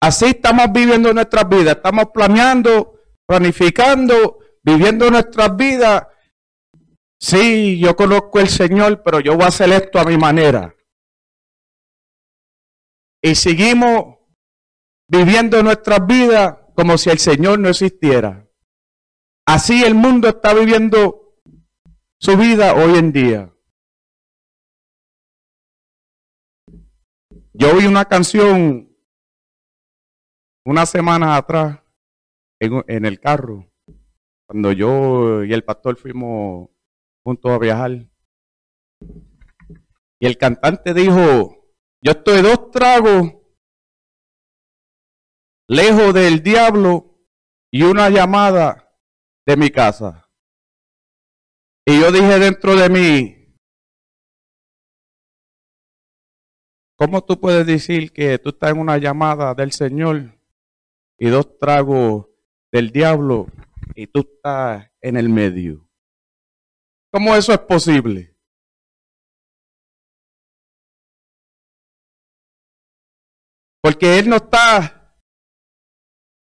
Así 0.02 0.26
estamos 0.26 0.74
viviendo 0.74 1.14
nuestras 1.14 1.48
vidas. 1.48 1.78
Estamos 1.78 2.08
planeando, 2.14 3.00
planificando, 3.26 4.40
viviendo 4.62 5.10
nuestras 5.10 5.56
vidas. 5.56 6.06
Sí, 7.18 7.80
yo 7.80 7.96
conozco 7.96 8.42
el 8.42 8.50
Señor, 8.50 9.02
pero 9.04 9.22
yo 9.22 9.36
voy 9.36 9.46
a 9.46 9.48
hacer 9.48 9.72
esto 9.72 10.00
a 10.00 10.04
mi 10.04 10.18
manera. 10.18 10.76
Y 13.24 13.36
seguimos 13.36 14.16
viviendo 15.08 15.62
nuestras 15.64 16.06
vidas 16.06 16.58
como 16.76 16.98
si 16.98 17.10
el 17.10 17.20
Señor 17.20 17.60
no 17.60 17.70
existiera. 17.70 18.48
Así 19.46 19.84
el 19.84 19.96
mundo 19.96 20.28
está 20.28 20.54
viviendo 20.54 21.40
su 22.20 22.36
vida 22.38 22.74
hoy 22.74 22.98
en 22.98 23.12
día. 23.12 23.54
Yo 27.54 27.76
oí 27.76 27.86
una 27.86 28.06
canción 28.06 28.90
una 30.66 30.86
semana 30.86 31.38
atrás 31.38 31.80
en, 32.60 33.06
el 33.06 33.20
carro, 33.20 33.72
cuando 34.48 34.72
yo 34.72 35.44
y 35.44 35.54
el 35.54 35.64
pastor 35.64 35.96
fuimos 35.98 36.70
juntos 37.24 37.52
a 37.52 37.60
viajar. 37.60 37.92
Y 40.20 40.26
el 40.26 40.38
cantante 40.38 40.94
dijo, 40.94 41.72
yo 42.02 42.12
estoy 42.12 42.42
dos 42.42 42.72
tragos 42.72 43.36
lejos 45.68 46.14
del 46.14 46.44
diablo 46.44 47.16
y 47.72 47.84
una 47.84 48.10
llamada 48.10 48.98
de 49.46 49.58
mi 49.58 49.70
casa. 49.70 50.30
Y 51.86 52.00
yo 52.00 52.12
dije 52.12 52.40
dentro 52.40 52.76
de 52.76 52.90
mí, 52.90 53.58
¿cómo 56.98 57.24
tú 57.24 57.40
puedes 57.40 57.66
decir 57.68 58.12
que 58.12 58.40
tú 58.40 58.50
estás 58.50 58.72
en 58.72 58.80
una 58.80 58.98
llamada 58.98 59.54
del 59.54 59.72
Señor 59.72 60.40
y 61.20 61.30
dos 61.30 61.60
tragos 61.60 62.28
del 62.72 62.92
diablo 62.92 63.48
y 63.94 64.08
tú 64.08 64.22
estás 64.22 64.90
en 65.02 65.18
el 65.18 65.30
medio? 65.30 65.88
¿Cómo 67.12 67.36
eso 67.36 67.54
es 67.54 67.60
posible? 67.60 68.36
Porque 73.82 74.18
Él 74.18 74.28
no 74.28 74.38
está... 74.38 75.05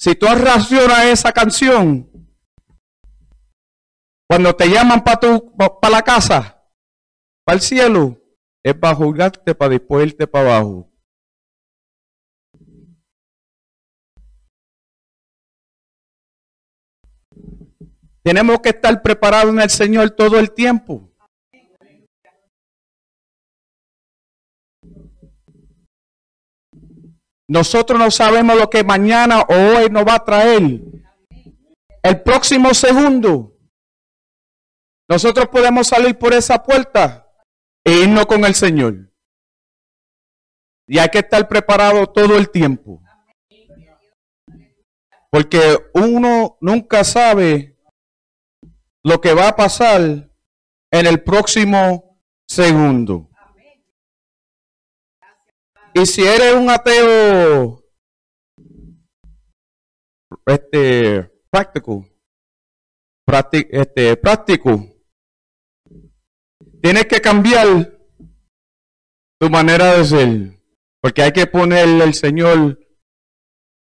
Si 0.02 0.16
tú 0.16 0.26
racionas 0.26 1.04
esa 1.04 1.30
canción, 1.30 2.10
cuando 4.28 4.52
te 4.56 4.66
llaman 4.66 5.04
para 5.04 5.20
para 5.80 5.92
la 5.92 6.02
casa, 6.02 6.60
para 7.44 7.54
el 7.54 7.62
cielo, 7.62 8.20
es 8.64 8.74
para 8.74 8.96
juzgarte 8.96 9.54
para 9.54 9.68
después 9.68 10.08
irte 10.08 10.26
para 10.26 10.56
abajo. 10.56 10.90
Tenemos 18.24 18.58
que 18.58 18.70
estar 18.70 19.00
preparados 19.02 19.54
en 19.54 19.60
el 19.60 19.70
Señor 19.70 20.10
todo 20.10 20.36
el 20.40 20.50
tiempo. 20.50 21.11
Nosotros 27.52 27.98
no 27.98 28.10
sabemos 28.10 28.56
lo 28.56 28.70
que 28.70 28.82
mañana 28.82 29.42
o 29.42 29.52
hoy 29.52 29.90
nos 29.90 30.06
va 30.06 30.14
a 30.14 30.24
traer. 30.24 30.80
El 32.02 32.22
próximo 32.22 32.72
segundo. 32.72 33.58
Nosotros 35.06 35.48
podemos 35.48 35.86
salir 35.86 36.18
por 36.18 36.32
esa 36.32 36.62
puerta 36.62 37.30
e 37.84 38.04
irnos 38.04 38.24
con 38.24 38.42
el 38.46 38.54
Señor. 38.54 39.12
Y 40.88 40.98
hay 40.98 41.10
que 41.10 41.18
estar 41.18 41.46
preparado 41.46 42.06
todo 42.06 42.38
el 42.38 42.48
tiempo. 42.48 43.02
Porque 45.30 45.76
uno 45.92 46.56
nunca 46.58 47.04
sabe 47.04 47.76
lo 49.04 49.20
que 49.20 49.34
va 49.34 49.48
a 49.48 49.56
pasar 49.56 50.00
en 50.90 51.06
el 51.06 51.22
próximo 51.22 52.18
segundo. 52.48 53.28
Y 55.94 56.06
si 56.06 56.22
eres 56.22 56.54
un 56.54 56.70
ateo 56.70 57.84
este 60.46 61.30
práctico, 61.50 62.06
este 63.70 64.16
práctico, 64.16 64.86
tienes 66.82 67.06
que 67.06 67.20
cambiar 67.20 67.98
tu 69.38 69.50
manera 69.50 69.96
de 69.96 70.04
ser, 70.04 70.60
porque 71.02 71.22
hay 71.22 71.32
que 71.32 71.46
ponerle 71.46 72.04
al 72.04 72.14
Señor 72.14 72.78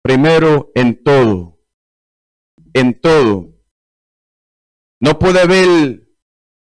primero 0.02 0.70
en 0.74 1.02
todo, 1.02 1.58
en 2.74 3.00
todo. 3.00 3.54
No 5.00 5.18
puede 5.18 5.40
haber 5.40 6.08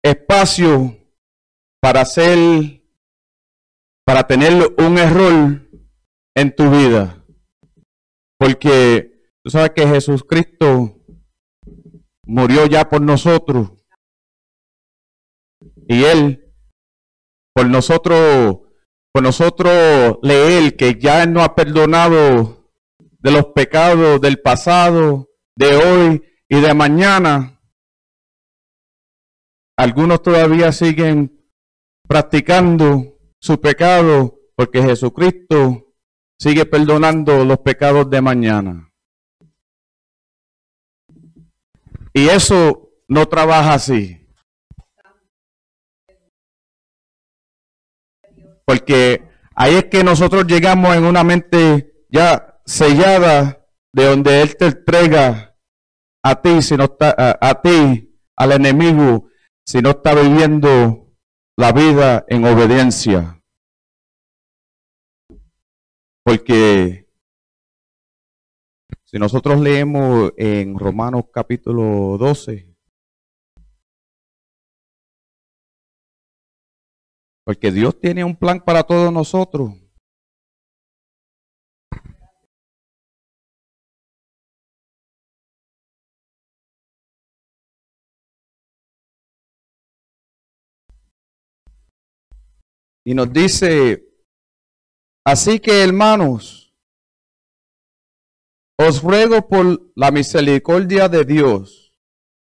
espacio 0.04 0.96
para 1.82 2.02
hacer 2.02 2.83
para 4.14 4.28
tener 4.28 4.76
un 4.78 5.00
error 5.00 5.68
en 6.36 6.56
tu 6.56 6.70
vida. 6.70 7.26
Porque 8.38 9.12
tú 9.44 9.50
sabes 9.50 9.72
que 9.72 9.88
Jesucristo 9.88 11.02
murió 12.24 12.68
ya 12.68 12.88
por 12.88 13.02
nosotros. 13.02 13.72
Y 15.88 16.04
Él, 16.04 16.54
por 17.56 17.68
nosotros, 17.68 18.60
por 19.12 19.24
nosotros 19.24 20.20
leer 20.22 20.78
que 20.78 21.00
ya 21.00 21.26
nos 21.26 21.46
ha 21.46 21.56
perdonado 21.56 22.70
de 23.00 23.32
los 23.32 23.46
pecados 23.46 24.22
del 24.22 24.40
pasado, 24.40 25.28
de 25.56 25.76
hoy 25.76 26.24
y 26.48 26.62
de 26.62 26.74
mañana. 26.76 27.60
Algunos 29.76 30.22
todavía 30.22 30.72
siguen 30.72 31.52
practicando 32.08 33.13
su 33.44 33.60
pecado 33.60 34.40
porque 34.56 34.82
Jesucristo 34.82 35.94
sigue 36.40 36.66
perdonando 36.66 37.44
los 37.44 37.58
pecados 37.60 38.10
de 38.10 38.22
mañana. 38.22 38.90
Y 42.14 42.30
eso 42.30 42.90
no 43.10 43.28
trabaja 43.28 43.74
así. 43.74 44.26
Porque 48.66 49.22
ahí 49.56 49.76
es 49.76 49.86
que 49.86 50.06
nosotros 50.06 50.48
llegamos 50.48 50.96
en 50.96 51.04
una 51.04 51.26
mente 51.26 52.06
ya 52.08 52.62
sellada 52.66 53.68
de 53.92 54.06
donde 54.06 54.42
Él 54.42 54.56
te 54.56 54.68
entrega 54.68 55.58
a 56.24 56.42
ti, 56.42 56.62
si 56.62 56.78
no 56.78 56.86
está, 56.86 57.14
a, 57.18 57.50
a 57.50 57.62
ti, 57.62 58.18
al 58.38 58.54
enemigo, 58.54 59.28
si 59.66 59.82
no 59.82 59.90
está 59.90 60.16
viviendo 60.16 61.03
la 61.56 61.72
vida 61.72 62.26
en 62.28 62.46
obediencia. 62.46 63.40
Porque 66.24 67.08
si 69.04 69.20
nosotros 69.20 69.60
leemos 69.60 70.32
en 70.38 70.80
Romanos 70.80 71.26
capítulo 71.32 72.18
12, 72.18 72.74
porque 77.46 77.72
Dios 77.72 78.00
tiene 78.00 78.24
un 78.24 78.36
plan 78.36 78.60
para 78.60 78.84
todos 78.84 79.12
nosotros. 79.12 79.83
Y 93.06 93.14
nos 93.14 93.32
dice, 93.32 94.06
así 95.26 95.60
que 95.60 95.84
hermanos, 95.84 96.74
os 98.78 99.02
ruego 99.02 99.48
por 99.48 99.92
la 99.96 100.12
misericordia 100.12 101.08
de 101.10 101.26
Dios 101.26 101.84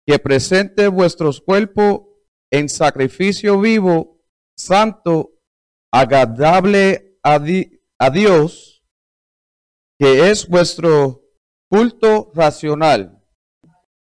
que 0.06 0.18
presente 0.18 0.88
vuestros 0.88 1.40
cuerpos 1.40 2.02
en 2.50 2.68
sacrificio 2.68 3.60
vivo, 3.60 4.20
santo, 4.56 5.32
agradable 5.92 7.18
a, 7.22 7.40
a 7.98 8.10
Dios, 8.10 8.84
que 9.98 10.30
es 10.30 10.48
vuestro 10.48 11.22
culto 11.70 12.32
racional. 12.34 13.24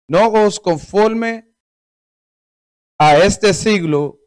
No 0.09 0.31
os 0.33 0.59
conforme 0.61 1.55
a 2.99 3.19
este 3.19 3.55
siglo, 3.55 4.21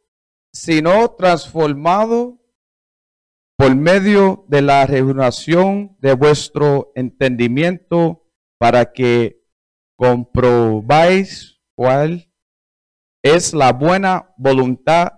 sino 0.58 1.12
transformado 1.12 2.39
por 3.58 3.76
medio 3.76 4.46
de 4.48 4.63
la 4.63 4.86
renovación 4.88 5.96
de 6.00 6.13
vuestro 6.13 6.91
entendimiento 6.96 8.28
para 8.60 8.91
que 8.91 9.46
comprobáis 9.98 11.62
cuál 11.76 12.32
es 13.24 13.54
la 13.54 13.72
buena 13.72 14.34
voluntad 14.38 15.10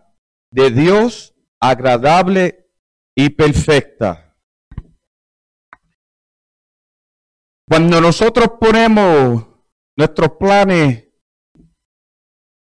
de 0.52 0.71
Dios 0.71 1.34
agradable 1.62 2.69
y 3.15 3.30
perfecta. 3.30 4.36
Cuando 7.67 8.02
nosotros 8.02 8.52
ponemos 8.60 9.45
nuestros 9.97 10.32
planes 10.38 11.08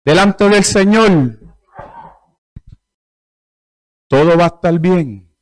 delante 0.04 0.48
del 0.48 0.64
Señor, 0.64 1.39
todo 4.10 4.36
va 4.36 4.44
a 4.44 4.48
estar 4.48 4.76
bien. 4.80 5.32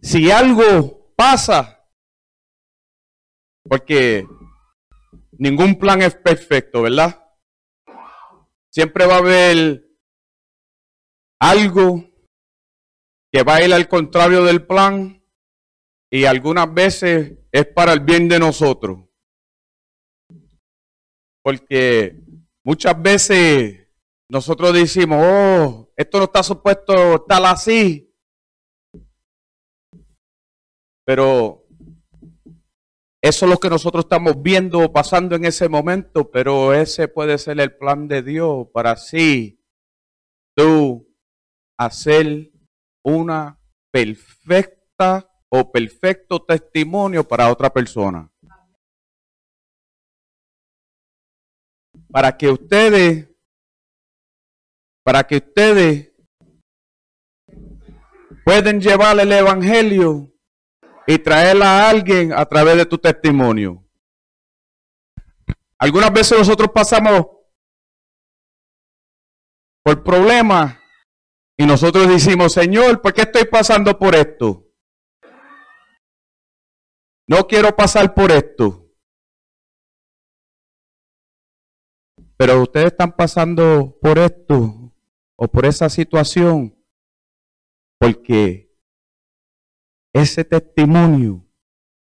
Si 0.00 0.30
algo 0.30 1.12
pasa, 1.14 1.86
porque 3.68 4.26
ningún 5.32 5.78
plan 5.78 6.00
es 6.00 6.14
perfecto, 6.14 6.82
¿verdad? 6.82 7.22
Siempre 8.72 9.06
va 9.06 9.16
a 9.16 9.18
haber 9.18 9.86
algo 11.38 12.08
que 13.30 13.42
va 13.42 13.56
a 13.56 13.62
ir 13.62 13.74
al 13.74 13.88
contrario 13.88 14.42
del 14.44 14.66
plan 14.66 15.22
y 16.10 16.24
algunas 16.24 16.72
veces 16.72 17.38
es 17.52 17.66
para 17.66 17.92
el 17.92 18.00
bien 18.00 18.28
de 18.28 18.38
nosotros. 18.38 19.00
Porque 21.42 22.22
muchas 22.64 23.00
veces 23.00 23.85
nosotros 24.28 24.72
decimos, 24.72 25.18
oh, 25.22 25.92
esto 25.96 26.18
no 26.18 26.24
está 26.24 26.42
supuesto 26.42 27.22
tal 27.22 27.46
así. 27.46 28.12
Pero 31.04 31.66
eso 33.22 33.46
es 33.46 33.50
lo 33.50 33.58
que 33.58 33.70
nosotros 33.70 34.04
estamos 34.04 34.40
viendo 34.42 34.92
pasando 34.92 35.36
en 35.36 35.44
ese 35.44 35.68
momento, 35.68 36.30
pero 36.30 36.72
ese 36.72 37.08
puede 37.08 37.38
ser 37.38 37.60
el 37.60 37.76
plan 37.76 38.08
de 38.08 38.22
Dios 38.22 38.68
para 38.72 38.92
así 38.92 39.60
tú 40.56 41.06
a 41.78 41.90
ser 41.90 42.50
una 43.04 43.60
perfecta 43.92 45.30
o 45.48 45.70
perfecto 45.70 46.44
testimonio 46.44 47.26
para 47.26 47.50
otra 47.50 47.72
persona. 47.72 48.30
Para 52.10 52.36
que 52.36 52.48
ustedes, 52.48 53.28
para 55.06 55.24
que 55.24 55.36
ustedes 55.36 56.12
pueden 58.44 58.80
llevar 58.80 59.16
el 59.20 59.30
evangelio 59.30 60.34
y 61.06 61.16
traerla 61.16 61.78
a 61.78 61.90
alguien 61.90 62.32
a 62.32 62.44
través 62.44 62.76
de 62.76 62.86
tu 62.86 62.98
testimonio. 62.98 63.88
Algunas 65.78 66.12
veces 66.12 66.36
nosotros 66.36 66.70
pasamos 66.74 67.24
por 69.84 70.02
problemas 70.02 70.76
y 71.56 71.64
nosotros 71.64 72.08
decimos, 72.08 72.52
Señor, 72.54 73.00
¿por 73.00 73.14
qué 73.14 73.22
estoy 73.22 73.44
pasando 73.44 73.96
por 73.96 74.16
esto? 74.16 74.66
No 77.28 77.46
quiero 77.46 77.76
pasar 77.76 78.12
por 78.12 78.32
esto. 78.32 78.90
Pero 82.36 82.60
ustedes 82.60 82.86
están 82.86 83.14
pasando 83.14 83.96
por 84.02 84.18
esto 84.18 84.85
o 85.38 85.48
por 85.48 85.66
esa 85.66 85.88
situación 85.88 86.76
porque 87.98 88.74
ese 90.12 90.44
testimonio 90.44 91.46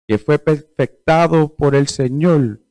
que 0.06 0.18
fue 0.18 0.38
perfectado 0.38 1.54
por 1.54 1.74
el 1.74 1.88
Señor 1.88 2.62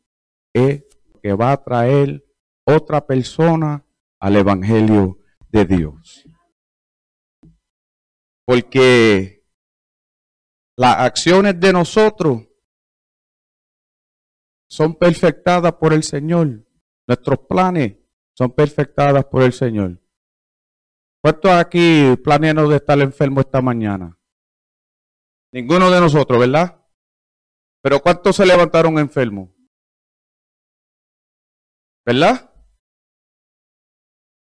es 0.54 0.84
que 1.22 1.34
va 1.34 1.52
a 1.52 1.63
traer 1.63 2.26
otra 2.65 3.06
persona 3.06 3.86
al 4.20 4.36
Evangelio 4.36 5.20
de 5.50 5.65
Dios. 5.65 6.28
Porque 8.46 9.46
las 10.76 10.98
acciones 11.00 11.60
de 11.60 11.74
nosotros 11.74 12.48
son 14.70 14.96
perfectadas 14.96 15.74
por 15.74 15.93
el 15.93 16.04
Señor. 16.04 16.65
Nuestros 17.08 17.39
planes 17.48 17.98
son 18.34 18.52
perfectadas 18.52 19.26
por 19.26 19.43
el 19.43 19.54
Señor. 19.54 20.02
¿Cuántos 21.23 21.51
aquí 21.51 22.15
planean 22.23 22.58
de 22.69 22.75
estar 22.75 22.99
enfermo 22.99 23.41
esta 23.41 23.62
mañana? 23.62 24.17
Ninguno 25.51 25.89
de 25.89 25.99
nosotros, 25.99 26.39
¿verdad? 26.39 26.86
Pero 27.82 27.99
¿cuántos 27.99 28.36
se 28.36 28.45
levantaron 28.45 28.99
enfermos? 28.99 29.49
¿Verdad? 32.06 32.53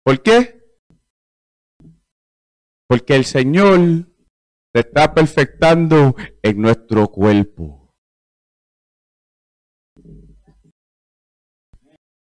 ¿Por 0.03 0.21
qué? 0.21 0.59
Porque 2.87 3.15
el 3.15 3.25
Señor 3.25 3.79
se 4.73 4.79
está 4.79 5.13
perfectando 5.13 6.15
en 6.41 6.61
nuestro 6.61 7.07
cuerpo. 7.07 7.93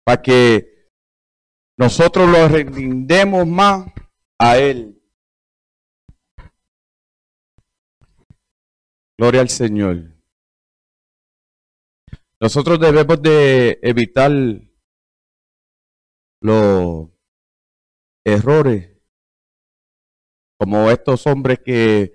Para 0.05 0.21
que 0.21 0.89
nosotros 1.77 2.29
lo 2.29 2.47
rindemos 2.47 3.47
más 3.47 3.85
a 4.43 4.57
Él. 4.57 5.01
Gloria 9.17 9.39
al 9.39 9.47
Señor. 9.47 10.11
Nosotros 12.41 12.77
debemos 12.77 13.21
de 13.21 13.79
evitar 13.81 14.31
los 16.41 17.09
errores 18.25 19.01
como 20.59 20.91
estos 20.91 21.25
hombres 21.25 21.59
que 21.63 22.11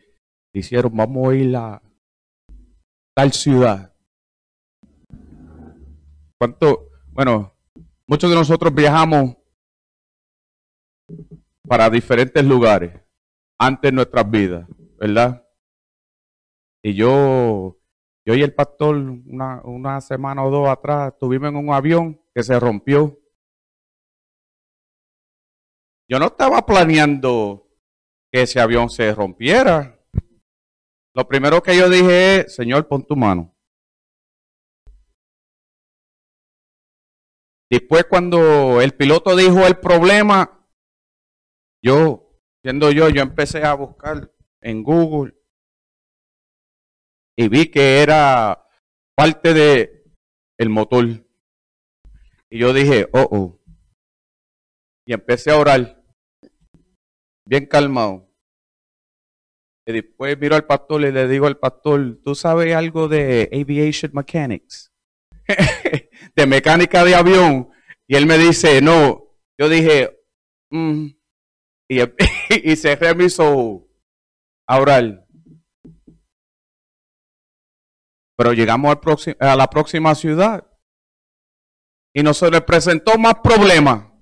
hicieron, 0.54 0.94
vamos 0.94 1.28
a 1.28 1.34
ir 1.34 1.56
a 1.56 1.82
tal 3.16 3.32
ciudad. 3.32 3.94
¿Cuánto? 6.38 6.90
Bueno, 7.12 7.54
muchos 8.06 8.28
de 8.28 8.36
nosotros 8.36 8.74
viajamos 8.74 9.36
para 11.68 11.90
diferentes 11.90 12.42
lugares 12.44 12.92
antes 13.58 13.90
de 13.90 13.94
nuestras 13.94 14.28
vidas, 14.30 14.66
¿verdad? 14.98 15.46
Y 16.82 16.94
yo, 16.94 17.78
yo 18.24 18.34
y 18.34 18.42
el 18.42 18.54
pastor, 18.54 18.96
una, 18.96 19.60
una 19.64 20.00
semana 20.00 20.44
o 20.44 20.50
dos 20.50 20.68
atrás, 20.68 21.12
estuvimos 21.12 21.50
en 21.50 21.56
un 21.56 21.72
avión 21.72 22.20
que 22.34 22.42
se 22.42 22.58
rompió. 22.58 23.18
Yo 26.10 26.18
no 26.18 26.26
estaba 26.26 26.64
planeando 26.64 27.68
que 28.32 28.42
ese 28.42 28.60
avión 28.60 28.88
se 28.88 29.14
rompiera. 29.14 30.00
Lo 31.14 31.28
primero 31.28 31.62
que 31.62 31.76
yo 31.76 31.90
dije 31.90 32.40
es, 32.40 32.54
Señor, 32.54 32.88
pon 32.88 33.04
tu 33.04 33.16
mano. 33.16 33.54
Después 37.70 38.06
cuando 38.08 38.80
el 38.80 38.92
piloto 38.92 39.36
dijo 39.36 39.66
el 39.66 39.78
problema, 39.78 40.57
yo, 41.88 42.30
siendo 42.62 42.90
yo, 42.92 43.08
yo 43.08 43.22
empecé 43.22 43.64
a 43.64 43.72
buscar 43.74 44.30
en 44.60 44.82
Google 44.82 45.34
y 47.36 47.48
vi 47.48 47.70
que 47.70 48.02
era 48.02 48.66
parte 49.16 49.54
de 49.54 50.04
el 50.58 50.68
motor. 50.68 51.06
Y 52.50 52.58
yo 52.58 52.72
dije, 52.72 53.08
oh, 53.12 53.28
oh. 53.30 53.60
Y 55.06 55.14
empecé 55.14 55.50
a 55.50 55.58
orar, 55.58 56.02
bien 57.46 57.66
calmado. 57.66 58.28
Y 59.86 59.92
después 59.92 60.38
miro 60.38 60.56
al 60.56 60.66
pastor 60.66 61.02
y 61.02 61.12
le 61.12 61.26
digo 61.26 61.46
al 61.46 61.58
pastor, 61.58 62.18
¿tú 62.22 62.34
sabes 62.34 62.74
algo 62.74 63.08
de 63.08 63.48
aviation 63.50 64.10
mechanics? 64.12 64.92
de 66.36 66.46
mecánica 66.46 67.04
de 67.04 67.14
avión. 67.14 67.70
Y 68.06 68.16
él 68.16 68.26
me 68.26 68.36
dice, 68.36 68.82
no. 68.82 69.38
Yo 69.58 69.68
dije, 69.68 70.18
mm, 70.70 71.17
y, 71.88 72.00
y 72.70 72.76
cerré 72.76 73.14
mis 73.14 73.38
a 73.40 74.80
orar. 74.80 75.26
Pero 78.36 78.52
llegamos 78.52 78.90
al 78.90 79.36
a 79.40 79.56
la 79.56 79.68
próxima 79.68 80.14
ciudad 80.14 80.64
y 82.14 82.22
nos 82.22 82.38
presentó 82.66 83.18
más 83.18 83.34
problemas. 83.42 84.12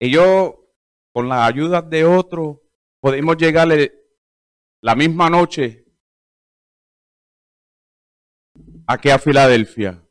Y 0.00 0.10
yo, 0.10 0.72
con 1.12 1.28
la 1.28 1.46
ayuda 1.46 1.82
de 1.82 2.04
otro, 2.04 2.62
pudimos 3.00 3.36
llegarle 3.36 3.92
la 4.82 4.94
misma 4.94 5.30
noche 5.30 5.86
aquí 8.86 9.10
a 9.10 9.18
Filadelfia. 9.18 10.02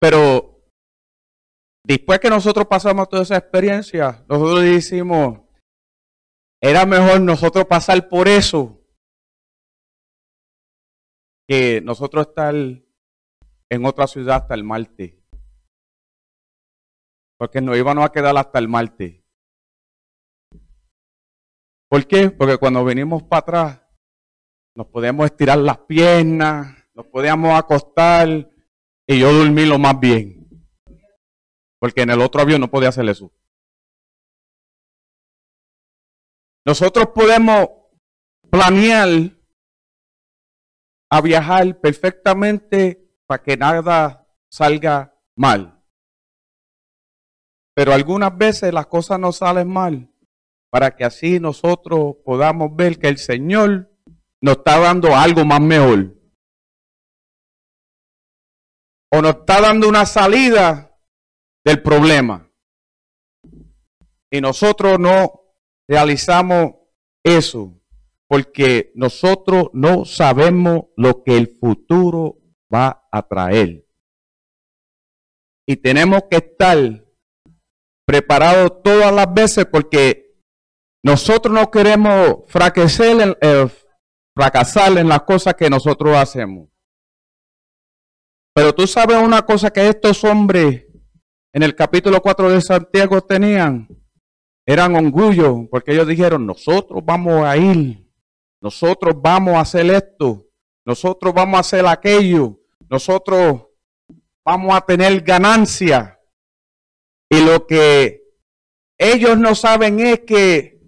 Pero 0.00 0.53
Después 1.86 2.18
que 2.18 2.30
nosotros 2.30 2.66
pasamos 2.66 3.08
toda 3.08 3.22
esa 3.22 3.36
experiencia, 3.36 4.24
nosotros 4.26 4.62
decimos, 4.62 5.40
era 6.60 6.86
mejor 6.86 7.20
nosotros 7.20 7.66
pasar 7.66 8.08
por 8.08 8.26
eso 8.26 8.80
que 11.46 11.82
nosotros 11.82 12.28
estar 12.28 12.54
en 12.54 13.84
otra 13.84 14.06
ciudad 14.06 14.36
hasta 14.36 14.54
el 14.54 14.64
martes. 14.64 15.14
Porque 17.36 17.60
nos 17.60 17.76
íbamos 17.76 18.04
a 18.06 18.12
quedar 18.12 18.34
hasta 18.38 18.58
el 18.58 18.68
martes. 18.68 19.22
¿Por 21.90 22.06
qué? 22.06 22.30
Porque 22.30 22.56
cuando 22.56 22.82
venimos 22.82 23.22
para 23.24 23.40
atrás, 23.40 23.82
nos 24.74 24.86
podíamos 24.86 25.26
estirar 25.26 25.58
las 25.58 25.78
piernas, 25.78 26.74
nos 26.94 27.06
podíamos 27.06 27.58
acostar 27.58 28.50
y 29.06 29.20
yo 29.20 29.32
dormí 29.32 29.66
lo 29.66 29.78
más 29.78 30.00
bien. 30.00 30.43
Porque 31.84 32.00
en 32.00 32.08
el 32.08 32.22
otro 32.22 32.40
avión 32.40 32.62
no 32.62 32.70
podía 32.70 32.88
hacer 32.88 33.06
eso. 33.10 33.30
Nosotros 36.64 37.08
podemos 37.14 37.68
planear 38.50 39.36
a 41.10 41.20
viajar 41.20 41.78
perfectamente 41.82 43.06
para 43.26 43.42
que 43.42 43.58
nada 43.58 44.26
salga 44.50 45.14
mal. 45.36 45.78
Pero 47.74 47.92
algunas 47.92 48.34
veces 48.34 48.72
las 48.72 48.86
cosas 48.86 49.20
no 49.20 49.30
salen 49.30 49.68
mal 49.68 50.10
para 50.70 50.96
que 50.96 51.04
así 51.04 51.38
nosotros 51.38 52.16
podamos 52.24 52.74
ver 52.74 52.98
que 52.98 53.08
el 53.08 53.18
Señor 53.18 53.94
nos 54.40 54.56
está 54.56 54.78
dando 54.78 55.14
algo 55.14 55.44
más 55.44 55.60
mejor. 55.60 56.14
O 59.12 59.20
nos 59.20 59.36
está 59.36 59.60
dando 59.60 59.86
una 59.86 60.06
salida 60.06 60.92
del 61.64 61.82
problema. 61.82 62.50
Y 64.30 64.40
nosotros 64.40 64.98
no 64.98 65.40
realizamos 65.88 66.74
eso 67.24 67.80
porque 68.28 68.92
nosotros 68.94 69.68
no 69.72 70.04
sabemos 70.04 70.86
lo 70.96 71.22
que 71.22 71.36
el 71.36 71.48
futuro 71.48 72.38
va 72.72 73.06
a 73.10 73.22
traer. 73.22 73.86
Y 75.66 75.76
tenemos 75.76 76.24
que 76.30 76.38
estar 76.38 77.04
preparado 78.06 78.70
todas 78.70 79.12
las 79.12 79.32
veces 79.32 79.66
porque 79.66 80.36
nosotros 81.02 81.54
no 81.54 81.70
queremos 81.70 82.44
fracasar 82.48 83.20
en, 83.20 83.36
eh, 83.40 83.68
fracasar 84.34 84.98
en 84.98 85.08
las 85.08 85.22
cosas 85.22 85.54
que 85.54 85.70
nosotros 85.70 86.16
hacemos. 86.16 86.68
Pero 88.54 88.74
tú 88.74 88.86
sabes 88.86 89.16
una 89.16 89.42
cosa 89.42 89.70
que 89.70 89.88
estos 89.88 90.22
hombres 90.24 90.83
en 91.54 91.62
el 91.62 91.76
capítulo 91.76 92.20
4 92.20 92.50
de 92.50 92.60
Santiago 92.60 93.20
tenían. 93.20 93.86
Eran 94.66 94.96
orgullo 94.96 95.68
porque 95.70 95.92
ellos 95.92 96.08
dijeron, 96.08 96.44
nosotros 96.44 97.00
vamos 97.04 97.44
a 97.44 97.56
ir, 97.56 98.10
nosotros 98.60 99.14
vamos 99.22 99.54
a 99.54 99.60
hacer 99.60 99.88
esto, 99.90 100.48
nosotros 100.84 101.32
vamos 101.32 101.56
a 101.56 101.60
hacer 101.60 101.86
aquello, 101.86 102.58
nosotros 102.90 103.66
vamos 104.44 104.74
a 104.74 104.80
tener 104.80 105.20
ganancia. 105.20 106.18
Y 107.30 107.40
lo 107.44 107.66
que 107.66 108.24
ellos 108.98 109.38
no 109.38 109.54
saben 109.54 110.00
es 110.00 110.20
que 110.20 110.80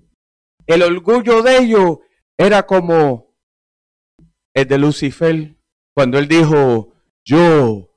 el 0.66 0.83
orgullo 0.83 1.42
de 1.42 1.59
ellos 1.59 1.98
era 2.37 2.66
como 2.66 3.37
el 4.52 4.66
de 4.66 4.79
Lucifer, 4.79 5.55
cuando 5.94 6.18
él 6.18 6.26
dijo, 6.26 6.92
yo 7.24 7.88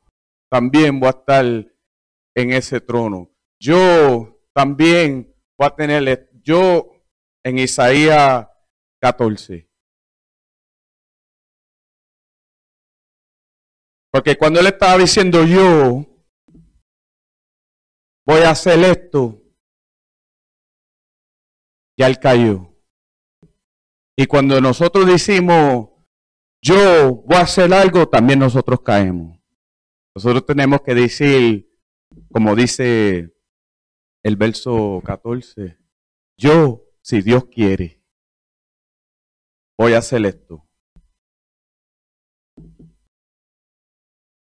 también 0.52 1.00
voy 1.00 1.08
a 1.08 1.12
estar 1.12 1.66
en 2.36 2.52
ese 2.52 2.82
trono. 2.82 3.32
Yo 3.62 4.42
también 4.54 5.36
voy 5.58 5.68
a 5.68 5.76
tener, 5.76 6.32
yo 6.42 6.92
en 7.44 7.60
Isaías 7.60 8.48
14. 9.02 9.70
Porque 14.12 14.38
cuando 14.38 14.60
él 14.60 14.68
estaba 14.68 14.98
diciendo 14.98 15.44
yo 15.46 16.06
voy 18.26 18.42
a 18.42 18.52
hacer 18.52 18.80
esto, 18.80 19.44
ya 21.98 22.08
él 22.08 22.20
cayó. 22.20 22.76
Y 24.18 24.26
cuando 24.26 24.60
nosotros 24.60 25.06
decimos 25.06 25.90
yo 26.62 27.24
voy 27.26 27.38
a 27.38 27.42
hacer 27.42 27.74
algo, 27.74 28.08
también 28.08 28.40
nosotros 28.40 28.82
caemos. 28.82 29.40
Nosotros 30.16 30.46
tenemos 30.46 30.82
que 30.82 30.94
decir, 30.94 31.69
como 32.32 32.56
dice 32.56 33.34
el 34.24 34.36
verso 34.36 35.02
14, 35.06 35.78
yo, 36.38 36.86
si 37.02 37.22
Dios 37.22 37.46
quiere, 37.46 38.04
voy 39.78 39.94
a 39.94 40.00
hacer 40.00 40.26
esto. 40.26 40.68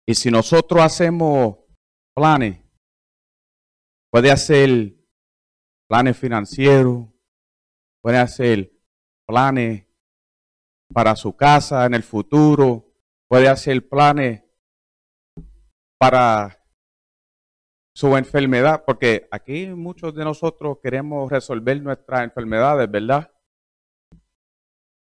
Y 0.07 0.13
si 0.13 0.29
nosotros 0.29 0.81
hacemos 0.81 1.57
planes, 2.15 2.63
puede 4.11 4.31
hacer 4.31 4.95
planes 5.89 6.17
financieros, 6.17 7.07
puede 8.01 8.17
hacer 8.17 8.71
planes 9.27 9.87
para 10.93 11.15
su 11.15 11.35
casa 11.35 11.85
en 11.85 11.95
el 11.95 12.03
futuro, 12.03 12.93
puede 13.27 13.49
hacer 13.49 13.87
planes 13.89 14.43
para 15.99 16.64
su 17.95 18.17
enfermedad, 18.17 18.83
porque 18.85 19.25
aquí 19.31 19.67
muchos 19.67 20.13
de 20.13 20.25
nosotros 20.25 20.79
queremos 20.83 21.31
resolver 21.31 21.81
nuestras 21.81 22.25
enfermedades, 22.25 22.91
¿verdad? 22.91 23.31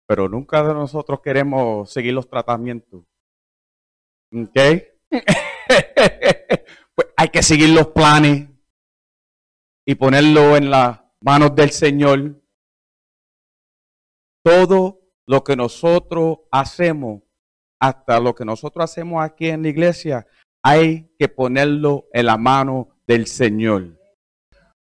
Pero 0.09 0.29
nunca 0.29 0.65
de 0.65 0.75
nosotros 0.75 1.21
queremos 1.23 1.93
seguir 1.93 2.13
los 2.13 2.29
tratamientos. 2.29 3.05
¿Ok? 4.35 4.59
pues 6.95 7.09
hay 7.17 7.29
que 7.29 7.43
seguir 7.45 7.71
los 7.71 7.87
planes 7.89 8.49
y 9.87 9.95
ponerlo 9.95 10.57
en 10.57 10.69
las 10.69 11.01
manos 11.21 11.55
del 11.55 11.71
Señor. 11.71 12.43
Todo 14.45 15.01
lo 15.25 15.45
que 15.45 15.55
nosotros 15.55 16.41
hacemos, 16.51 17.23
hasta 17.81 18.19
lo 18.19 18.35
que 18.35 18.45
nosotros 18.45 18.91
hacemos 18.91 19.23
aquí 19.23 19.51
en 19.51 19.63
la 19.63 19.69
iglesia, 19.69 20.27
hay 20.63 21.13
que 21.19 21.29
ponerlo 21.29 22.07
en 22.13 22.27
la 22.27 22.37
mano 22.37 22.97
del 23.07 23.27
Señor. 23.27 23.99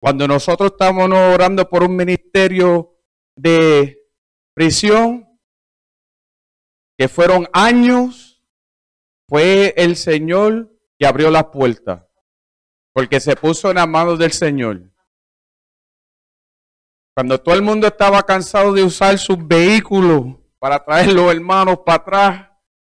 Cuando 0.00 0.26
nosotros 0.26 0.72
estamos 0.72 1.10
orando 1.10 1.68
por 1.68 1.82
un 1.82 1.96
ministerio 1.96 2.96
de 3.36 3.98
prisión, 4.54 5.28
que 6.96 7.08
fueron 7.08 7.48
años, 7.52 8.42
fue 9.28 9.74
el 9.76 9.96
Señor 9.96 10.72
que 10.98 11.06
abrió 11.06 11.30
las 11.30 11.46
puertas, 11.46 12.04
porque 12.92 13.20
se 13.20 13.36
puso 13.36 13.70
en 13.70 13.76
las 13.76 13.88
manos 13.88 14.18
del 14.18 14.32
Señor. 14.32 14.90
Cuando 17.14 17.40
todo 17.40 17.54
el 17.54 17.62
mundo 17.62 17.86
estaba 17.86 18.22
cansado 18.22 18.72
de 18.72 18.82
usar 18.82 19.18
sus 19.18 19.38
vehículos 19.46 20.36
para 20.58 20.84
traer 20.84 21.12
los 21.12 21.32
hermanos 21.32 21.80
para 21.84 21.96
atrás 21.96 22.50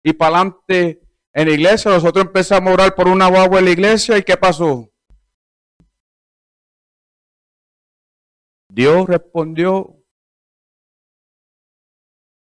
y 0.02 0.12
para 0.12 0.36
adelante 0.36 1.02
en 1.32 1.48
la 1.48 1.54
iglesia, 1.54 1.90
nosotros 1.90 2.24
empezamos 2.26 2.70
a 2.70 2.74
orar 2.74 2.94
por 2.94 3.08
una 3.08 3.28
guagua 3.28 3.58
en 3.58 3.64
la 3.66 3.70
iglesia 3.70 4.18
y 4.18 4.22
¿qué 4.22 4.36
pasó? 4.36 4.90
Dios 8.68 9.06
respondió 9.08 9.96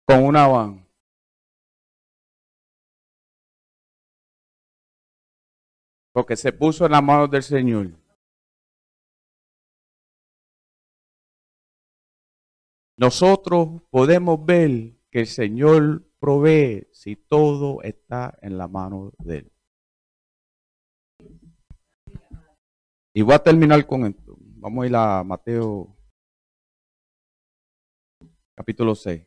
con 0.07 0.25
una 0.25 0.47
van. 0.47 0.87
Porque 6.13 6.37
se 6.37 6.53
puso 6.53 6.85
en 6.87 6.93
las 6.93 7.03
manos 7.03 7.31
del 7.31 7.43
Señor. 7.43 8.03
nosotros 13.03 13.83
podemos 13.91 14.45
ver 14.47 14.95
que 15.11 15.21
el 15.21 15.27
Señor 15.27 16.09
provee 16.23 16.87
si 16.93 17.17
todo 17.17 17.83
está 17.83 18.39
en 18.43 18.57
la 18.57 18.69
mano 18.69 19.13
de 19.19 19.39
Él. 19.39 19.53
Y 23.13 23.23
voy 23.23 23.35
a 23.35 23.43
terminar 23.43 23.85
con 23.89 24.07
esto. 24.07 24.37
Vamos 24.39 24.85
a 24.85 24.87
ir 24.87 24.95
a 24.95 25.25
Mateo 25.25 25.97
capítulo 28.55 28.95
6. 28.95 29.27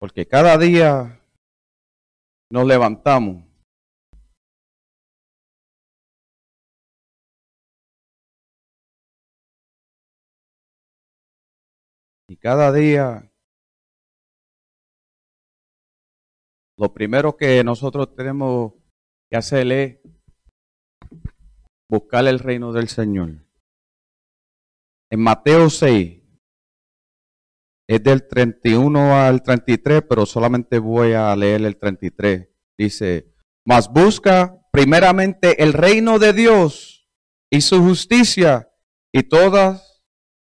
Porque 0.00 0.26
cada 0.26 0.58
día 0.58 1.24
nos 2.50 2.66
levantamos 2.66 3.44
cada 12.44 12.70
día, 12.74 13.32
lo 16.76 16.92
primero 16.92 17.38
que 17.38 17.64
nosotros 17.64 18.14
tenemos 18.14 18.74
que 19.30 19.38
hacer 19.38 19.72
es 19.72 19.98
buscar 21.88 22.26
el 22.26 22.38
reino 22.38 22.74
del 22.74 22.88
Señor. 22.88 23.46
En 25.10 25.20
Mateo 25.22 25.70
6, 25.70 26.22
es 27.88 28.02
del 28.02 28.28
31 28.28 29.16
al 29.16 29.42
33, 29.42 30.02
pero 30.06 30.26
solamente 30.26 30.78
voy 30.78 31.14
a 31.14 31.34
leer 31.34 31.64
el 31.64 31.78
33. 31.78 32.50
Dice, 32.78 33.34
mas 33.66 33.90
busca 33.90 34.60
primeramente 34.70 35.62
el 35.62 35.72
reino 35.72 36.18
de 36.18 36.34
Dios 36.34 37.08
y 37.50 37.62
su 37.62 37.82
justicia 37.82 38.70
y 39.14 39.22
todas 39.22 40.04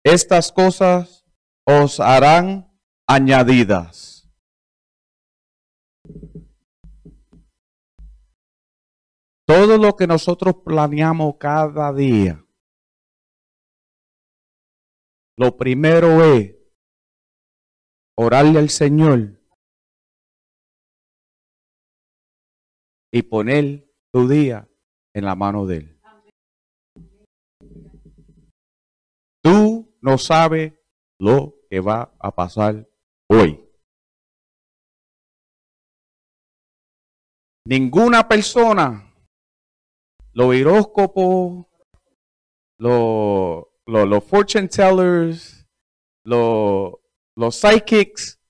estas 0.06 0.54
cosas 0.54 1.21
os 1.66 2.00
harán 2.00 2.72
añadidas. 3.08 4.30
Todo 9.46 9.78
lo 9.78 9.96
que 9.96 10.08
nosotros 10.08 10.56
planeamos 10.64 11.36
cada 11.38 11.92
día, 11.94 12.46
lo 15.38 15.58
primero 15.58 16.24
es 16.24 16.56
orarle 18.18 18.60
al 18.60 18.70
Señor 18.70 19.42
y 23.12 23.24
poner 23.24 23.92
tu 24.14 24.28
día 24.28 24.70
en 25.14 25.26
la 25.26 25.36
mano 25.36 25.66
de 25.66 25.78
Él. 25.78 26.02
Tú 29.44 29.98
no 30.02 30.18
sabes 30.18 30.81
lo 31.22 31.54
que 31.70 31.80
va 31.80 32.12
a 32.20 32.34
pasar 32.34 32.90
hoy. 33.30 33.64
Ninguna 37.64 38.28
persona, 38.28 39.14
los 40.34 40.48
horóscopos, 40.48 41.68
los, 42.80 43.66
los, 43.86 44.24
fortune 44.24 44.68
tellers, 44.68 45.70
los, 46.26 46.96
los 47.36 47.56
psychics, 47.56 48.42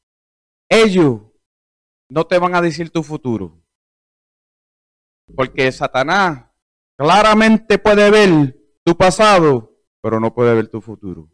ellos 0.70 1.24
no 2.10 2.26
te 2.26 2.40
van 2.40 2.56
a 2.56 2.62
decir 2.62 2.90
tu 2.90 3.04
futuro. 3.04 3.62
Porque 5.36 5.70
Satanás 5.74 6.50
claramente 6.98 7.78
puede 7.78 8.10
ver 8.10 8.58
tu 8.86 8.96
pasado, 8.96 9.78
pero 10.02 10.22
no 10.22 10.34
puede 10.34 10.56
ver 10.56 10.70
tu 10.70 10.80
futuro. 10.80 11.30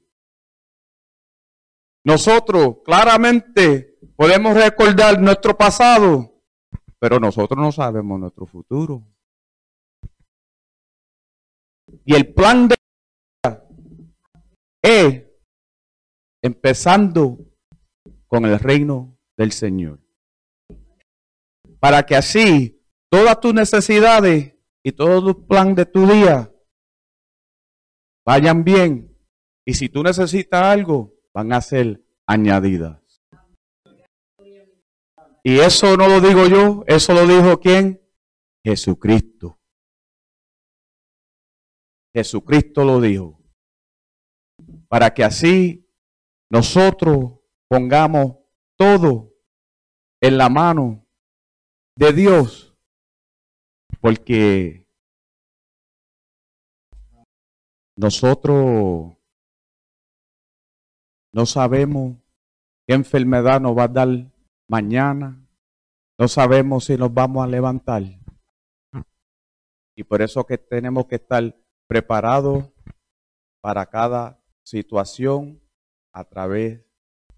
Nosotros 2.08 2.78
claramente 2.86 4.00
podemos 4.16 4.56
recordar 4.56 5.20
nuestro 5.20 5.58
pasado, 5.58 6.42
pero 7.00 7.20
nosotros 7.20 7.60
no 7.60 7.70
sabemos 7.70 8.18
nuestro 8.18 8.46
futuro. 8.46 9.06
Y 12.06 12.16
el 12.16 12.34
plan 12.34 12.70
de 12.70 12.76
es 14.82 15.26
empezando 16.42 17.40
con 18.28 18.46
el 18.46 18.58
reino 18.58 19.20
del 19.38 19.52
Señor. 19.52 20.00
Para 21.78 22.06
que 22.06 22.16
así 22.16 22.82
todas 23.12 23.38
tus 23.42 23.54
necesidades 23.54 24.56
y 24.82 24.94
todo 24.94 25.20
los 25.20 25.36
plan 25.46 25.76
de 25.76 25.86
tu 25.86 26.08
día 26.08 26.56
vayan 28.26 28.64
bien. 28.64 29.14
Y 29.66 29.74
si 29.74 29.90
tú 29.90 30.04
necesitas 30.04 30.64
algo, 30.64 31.17
van 31.38 31.54
a 31.54 31.62
ser 31.62 32.04
añadidas. 32.26 33.00
Y 35.44 35.60
eso 35.60 35.96
no 35.96 36.08
lo 36.08 36.20
digo 36.20 36.48
yo, 36.48 36.84
eso 36.88 37.14
lo 37.14 37.28
dijo 37.28 37.60
quién? 37.60 38.02
Jesucristo. 38.66 39.60
Jesucristo 42.12 42.84
lo 42.84 43.00
dijo. 43.00 43.40
Para 44.88 45.14
que 45.14 45.24
así 45.24 45.88
nosotros 46.50 47.40
pongamos 47.70 48.38
todo 48.76 49.32
en 50.20 50.40
la 50.40 50.50
mano 50.50 51.06
de 51.96 52.14
Dios. 52.14 52.76
Porque 54.02 54.88
nosotros 57.96 59.17
no 61.34 61.46
sabemos 61.46 62.16
qué 62.86 62.94
enfermedad 62.96 63.62
nos 63.62 63.78
va 63.78 63.84
a 63.84 63.88
dar 63.88 64.10
mañana. 64.68 65.44
No 66.18 66.28
sabemos 66.28 66.86
si 66.86 66.98
nos 66.98 67.14
vamos 67.14 67.44
a 67.44 67.48
levantar. 67.48 68.04
Y 69.96 70.04
por 70.04 70.22
eso 70.22 70.46
que 70.46 70.58
tenemos 70.58 71.06
que 71.08 71.16
estar 71.16 71.56
preparados 71.88 72.66
para 73.62 73.86
cada 73.86 74.40
situación 74.64 75.62
a 76.12 76.24
través 76.24 76.82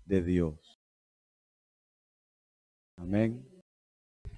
de 0.06 0.22
Dios. 0.22 0.80
Amén. 2.98 3.46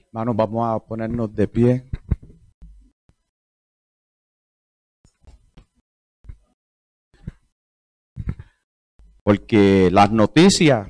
Hermanos, 0.08 0.36
vamos 0.36 0.68
a 0.68 0.80
ponernos 0.86 1.34
de 1.34 1.48
pie. 1.48 1.91
Porque 9.24 9.90
las 9.92 10.12
noticias, 10.12 10.88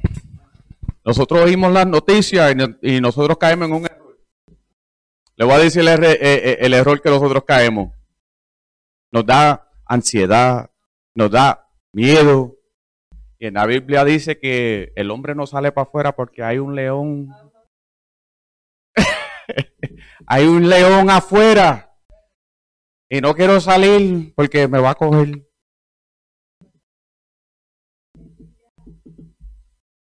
nosotros 1.03 1.41
oímos 1.41 1.73
las 1.73 1.88
noticias 1.88 2.55
y, 2.82 3.01
nosotros 3.01 3.38
caemos 3.38 3.67
en 3.67 3.73
un 3.75 3.86
error. 3.86 4.19
Le 5.36 5.45
voy 5.45 5.55
a 5.55 5.59
decir 5.59 5.82
el, 5.82 6.03
eh, 6.03 6.17
eh, 6.21 6.57
el 6.61 6.73
error 6.73 7.01
que 7.01 7.09
nosotros 7.09 7.43
caemos. 7.45 7.91
Nos 9.11 9.25
da 9.25 9.69
ansiedad, 9.86 10.71
nos 11.13 11.32
da 11.32 11.67
miedo. 11.91 12.57
Y 13.38 13.47
en 13.47 13.55
la 13.55 13.65
Biblia 13.65 14.05
dice 14.05 14.39
que 14.39 14.93
el 14.95 15.11
hombre 15.11 15.36
no 15.36 15.47
sale 15.47 15.71
para 15.71 15.88
afuera 15.88 16.15
porque 16.15 16.43
hay 16.43 16.59
un 16.59 16.75
león. 16.75 17.29
hay 20.27 20.45
un 20.45 20.69
león 20.69 21.09
afuera. 21.09 21.91
Y 23.09 23.19
no 23.19 23.34
quiero 23.34 23.59
salir 23.59 24.34
porque 24.36 24.67
me 24.67 24.79
va 24.79 24.91
a 24.91 24.95
coger. 24.95 25.51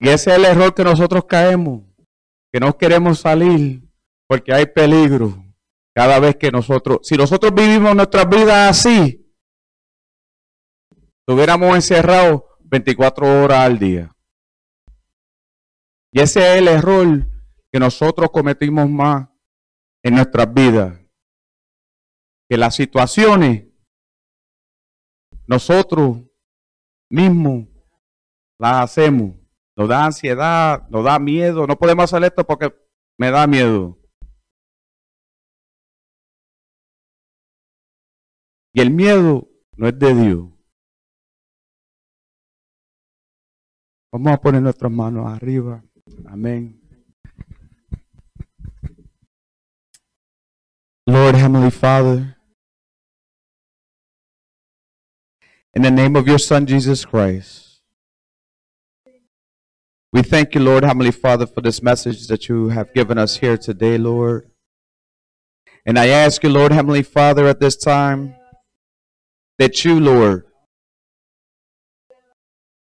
Y 0.04 0.10
ese 0.10 0.32
es 0.32 0.38
el 0.38 0.44
error 0.44 0.76
que 0.76 0.84
nosotros 0.84 1.24
caemos, 1.24 1.82
que 2.52 2.60
no 2.60 2.78
queremos 2.78 3.20
salir 3.20 3.90
porque 4.28 4.54
hay 4.54 4.66
peligro 4.66 5.42
cada 5.96 6.20
vez 6.20 6.36
que 6.36 6.52
nosotros, 6.52 7.00
si 7.04 7.16
nosotros 7.16 7.56
vivimos 7.56 7.96
nuestras 7.96 8.28
vidas 8.28 8.70
así, 8.70 9.34
estuviéramos 11.20 11.74
encerrados 11.74 12.44
24 12.66 13.44
horas 13.44 13.60
al 13.60 13.80
día. 13.80 14.14
Y 16.12 16.20
ese 16.20 16.52
es 16.52 16.58
el 16.58 16.68
error 16.68 17.26
que 17.72 17.80
nosotros 17.80 18.30
cometimos 18.30 18.90
más 18.90 19.30
en 20.04 20.16
nuestras 20.16 20.54
vidas. 20.54 21.00
Que 22.50 22.58
las 22.58 22.76
situaciones 22.76 23.68
nosotros 25.48 26.18
mismos 27.10 27.70
las 28.60 28.84
hacemos 28.84 29.43
nos 29.76 29.90
da 29.90 30.06
ansiedad, 30.06 30.88
nos 30.90 31.04
da 31.04 31.20
miedo. 31.20 31.68
No 31.68 31.78
podemos 31.78 32.06
hacer 32.06 32.24
esto 32.24 32.46
porque 32.46 32.74
me 33.18 33.32
da 33.32 33.48
miedo. 33.48 33.98
Y 38.74 38.82
el 38.82 38.92
miedo 38.92 39.48
no 39.78 39.88
es 39.88 39.98
de 39.98 40.14
Dios. 40.16 40.50
Vamos 44.12 44.32
a 44.32 44.38
poner 44.38 44.62
nuestras 44.62 44.92
manos 44.92 45.26
arriba. 45.28 45.84
Amén. 46.28 46.80
Lord 51.06 51.36
Heavenly 51.36 51.72
Father, 51.72 52.38
in 55.74 55.82
the 55.82 55.92
name 55.92 56.16
of 56.16 56.28
your 56.28 56.40
Son 56.40 56.66
Jesus 56.66 57.06
Christ, 57.06 57.63
We 60.14 60.22
thank 60.22 60.54
you, 60.54 60.62
Lord, 60.62 60.84
Heavenly 60.84 61.10
Father, 61.10 61.48
for 61.48 61.62
this 61.62 61.82
message 61.82 62.28
that 62.28 62.48
you 62.48 62.70
have 62.70 62.94
given 62.94 63.18
us 63.18 63.38
here 63.38 63.58
today, 63.58 63.98
Lord. 63.98 64.48
And 65.88 65.98
I 65.98 66.10
ask 66.10 66.44
you, 66.44 66.50
Lord, 66.50 66.72
Heavenly 66.72 67.02
Father, 67.02 67.48
at 67.48 67.60
this 67.60 67.76
time, 67.76 68.36
that 69.58 69.84
you, 69.84 70.00
Lord, 70.00 70.46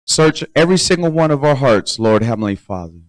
search 0.08 0.46
every 0.56 0.78
single 0.78 1.12
one 1.12 1.30
of 1.30 1.44
our 1.44 1.56
hearts, 1.56 2.00
Lord, 2.00 2.24
Heavenly 2.24 2.56
Father. 2.56 3.02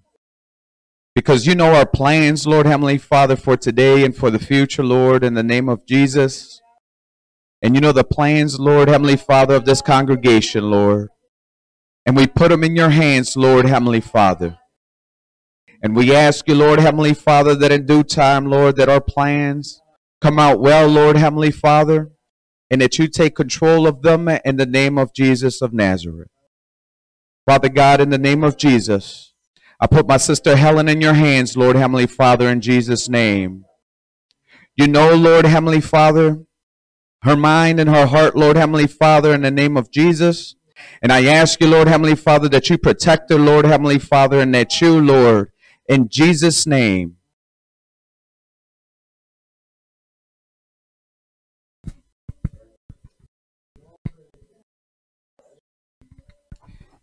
Because 1.14 1.46
you 1.46 1.54
know 1.54 1.72
our 1.76 1.86
plans, 1.86 2.48
Lord, 2.48 2.66
Heavenly 2.66 2.98
Father, 2.98 3.36
for 3.36 3.56
today 3.56 4.04
and 4.04 4.16
for 4.16 4.28
the 4.28 4.40
future, 4.40 4.82
Lord, 4.82 5.22
in 5.22 5.34
the 5.34 5.44
name 5.44 5.68
of 5.68 5.86
Jesus. 5.86 6.60
And 7.62 7.76
you 7.76 7.80
know 7.80 7.92
the 7.92 8.02
plans, 8.02 8.58
Lord, 8.58 8.88
Heavenly 8.88 9.16
Father, 9.16 9.54
of 9.54 9.66
this 9.66 9.80
congregation, 9.80 10.68
Lord. 10.68 11.10
And 12.10 12.16
we 12.16 12.26
put 12.26 12.48
them 12.48 12.64
in 12.64 12.74
your 12.74 12.90
hands, 12.90 13.36
Lord 13.36 13.66
Heavenly 13.66 14.00
Father. 14.00 14.58
And 15.80 15.94
we 15.94 16.12
ask 16.12 16.48
you, 16.48 16.56
Lord 16.56 16.80
Heavenly 16.80 17.14
Father, 17.14 17.54
that 17.54 17.70
in 17.70 17.86
due 17.86 18.02
time, 18.02 18.46
Lord, 18.46 18.74
that 18.78 18.88
our 18.88 19.00
plans 19.00 19.80
come 20.20 20.36
out 20.36 20.58
well, 20.58 20.88
Lord 20.88 21.16
Heavenly 21.16 21.52
Father, 21.52 22.10
and 22.68 22.80
that 22.80 22.98
you 22.98 23.06
take 23.06 23.36
control 23.36 23.86
of 23.86 24.02
them 24.02 24.28
in 24.28 24.56
the 24.56 24.66
name 24.66 24.98
of 24.98 25.14
Jesus 25.14 25.62
of 25.62 25.72
Nazareth. 25.72 26.32
Father 27.46 27.68
God, 27.68 28.00
in 28.00 28.10
the 28.10 28.18
name 28.18 28.42
of 28.42 28.56
Jesus, 28.56 29.32
I 29.78 29.86
put 29.86 30.08
my 30.08 30.16
sister 30.16 30.56
Helen 30.56 30.88
in 30.88 31.00
your 31.00 31.14
hands, 31.14 31.56
Lord 31.56 31.76
Heavenly 31.76 32.08
Father, 32.08 32.48
in 32.48 32.60
Jesus' 32.60 33.08
name. 33.08 33.66
You 34.74 34.88
know, 34.88 35.14
Lord 35.14 35.44
Heavenly 35.44 35.80
Father, 35.80 36.40
her 37.22 37.36
mind 37.36 37.78
and 37.78 37.88
her 37.88 38.06
heart, 38.06 38.34
Lord 38.34 38.56
Heavenly 38.56 38.88
Father, 38.88 39.32
in 39.32 39.42
the 39.42 39.52
name 39.52 39.76
of 39.76 39.92
Jesus. 39.92 40.56
And 41.02 41.12
I 41.12 41.24
ask 41.24 41.60
you, 41.60 41.68
Lord 41.68 41.88
Heavenly 41.88 42.16
Father, 42.16 42.48
that 42.50 42.70
you 42.70 42.78
protect 42.78 43.30
her, 43.30 43.38
Lord 43.38 43.64
Heavenly 43.64 43.98
Father, 43.98 44.40
and 44.40 44.54
that 44.54 44.80
you, 44.80 45.00
Lord, 45.00 45.50
in 45.88 46.08
Jesus' 46.08 46.66
name, 46.66 47.16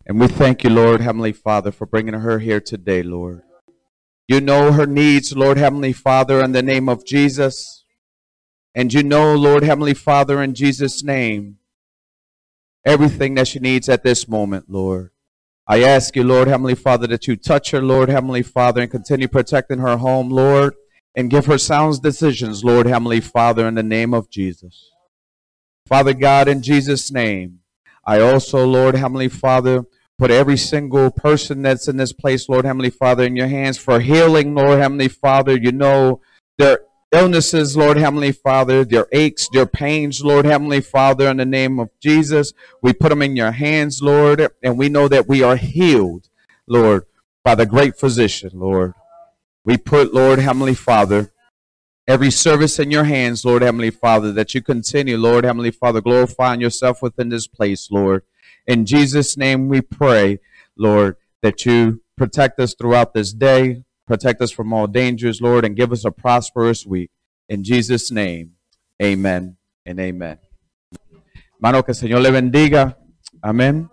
And 0.09 0.21
we 0.21 0.27
thank 0.29 0.63
you, 0.63 0.69
Lord 0.69 1.01
Heavenly 1.01 1.33
Father, 1.33 1.69
for 1.69 1.85
bringing 1.85 2.13
her 2.13 2.39
here 2.39 2.61
today, 2.61 3.03
Lord. 3.03 3.41
You 4.25 4.39
know 4.39 4.71
her 4.71 4.85
needs, 4.87 5.35
Lord 5.35 5.57
Heavenly 5.57 5.91
Father, 5.91 6.41
in 6.41 6.53
the 6.53 6.63
name 6.63 6.87
of 6.87 7.05
Jesus. 7.05 7.83
And 8.73 8.93
you 8.93 9.03
know, 9.03 9.35
Lord 9.35 9.63
Heavenly 9.63 9.93
Father, 9.93 10.41
in 10.41 10.53
Jesus' 10.53 11.03
name, 11.03 11.57
everything 12.87 13.35
that 13.35 13.49
she 13.49 13.59
needs 13.59 13.89
at 13.89 14.01
this 14.01 14.29
moment, 14.29 14.69
Lord. 14.69 15.11
I 15.67 15.83
ask 15.83 16.15
you, 16.15 16.23
Lord 16.23 16.47
Heavenly 16.47 16.73
Father, 16.73 17.05
that 17.07 17.27
you 17.27 17.35
touch 17.35 17.71
her, 17.71 17.81
Lord 17.81 18.07
Heavenly 18.07 18.43
Father, 18.43 18.81
and 18.81 18.89
continue 18.89 19.27
protecting 19.27 19.79
her 19.79 19.97
home, 19.97 20.29
Lord, 20.29 20.73
and 21.13 21.29
give 21.29 21.47
her 21.47 21.57
sound 21.57 22.01
decisions, 22.01 22.63
Lord 22.63 22.87
Heavenly 22.87 23.19
Father, 23.19 23.67
in 23.67 23.75
the 23.75 23.83
name 23.83 24.13
of 24.13 24.29
Jesus. 24.29 24.91
Father 25.85 26.13
God, 26.13 26.47
in 26.47 26.63
Jesus' 26.63 27.11
name, 27.11 27.59
I 28.05 28.21
also, 28.21 28.65
Lord 28.65 28.95
Heavenly 28.95 29.27
Father, 29.27 29.83
put 30.17 30.31
every 30.31 30.57
single 30.57 31.11
person 31.11 31.63
that's 31.63 31.89
in 31.89 31.97
this 31.97 32.13
place, 32.13 32.47
Lord 32.47 32.63
Heavenly 32.63 32.89
Father, 32.89 33.25
in 33.25 33.35
your 33.35 33.47
hands 33.47 33.77
for 33.77 33.99
healing, 33.99 34.55
Lord 34.55 34.79
Heavenly 34.79 35.09
Father. 35.09 35.57
You 35.57 35.73
know 35.73 36.21
their 36.57 36.79
illnesses, 37.11 37.77
Lord 37.77 37.97
Heavenly 37.97 38.31
Father, 38.31 38.83
their 38.83 39.07
aches, 39.11 39.47
their 39.51 39.65
pains, 39.65 40.23
Lord 40.23 40.45
Heavenly 40.45 40.81
Father, 40.81 41.27
in 41.29 41.37
the 41.37 41.45
name 41.45 41.79
of 41.79 41.89
Jesus. 41.99 42.53
We 42.81 42.93
put 42.93 43.09
them 43.09 43.21
in 43.21 43.35
your 43.35 43.51
hands, 43.51 44.01
Lord, 44.01 44.47
and 44.61 44.77
we 44.77 44.89
know 44.89 45.07
that 45.07 45.27
we 45.27 45.41
are 45.43 45.55
healed, 45.55 46.29
Lord, 46.67 47.05
by 47.43 47.55
the 47.55 47.65
great 47.65 47.97
physician, 47.97 48.51
Lord. 48.53 48.93
We 49.63 49.77
put, 49.77 50.13
Lord 50.13 50.39
Heavenly 50.39 50.75
Father, 50.75 51.31
every 52.07 52.31
service 52.31 52.79
in 52.79 52.91
your 52.91 53.05
hands, 53.05 53.43
Lord 53.43 53.61
Heavenly 53.61 53.91
Father, 53.91 54.31
that 54.33 54.53
you 54.53 54.61
continue, 54.61 55.17
Lord 55.17 55.45
Heavenly 55.45 55.71
Father, 55.71 56.01
glorifying 56.01 56.61
yourself 56.61 57.01
within 57.01 57.29
this 57.29 57.47
place, 57.47 57.89
Lord. 57.91 58.23
In 58.65 58.85
Jesus' 58.85 59.37
name 59.37 59.69
we 59.69 59.81
pray, 59.81 60.39
Lord, 60.77 61.15
that 61.41 61.65
you 61.65 62.01
protect 62.17 62.59
us 62.59 62.73
throughout 62.73 63.13
this 63.13 63.31
day, 63.31 63.83
protect 64.07 64.41
us 64.41 64.51
from 64.51 64.73
all 64.73 64.87
dangers, 64.87 65.41
Lord, 65.41 65.65
and 65.65 65.75
give 65.75 65.91
us 65.91 66.05
a 66.05 66.11
prosperous 66.11 66.85
week. 66.85 67.11
In 67.49 67.63
Jesus' 67.63 68.11
name, 68.11 68.53
amen 69.01 69.57
and 69.85 69.99
amen. 69.99 70.39
Hermano, 71.59 71.83
que 71.83 71.93
Señor 71.93 72.21
le 72.21 72.31
bendiga. 72.31 72.97
Amén. 73.41 73.89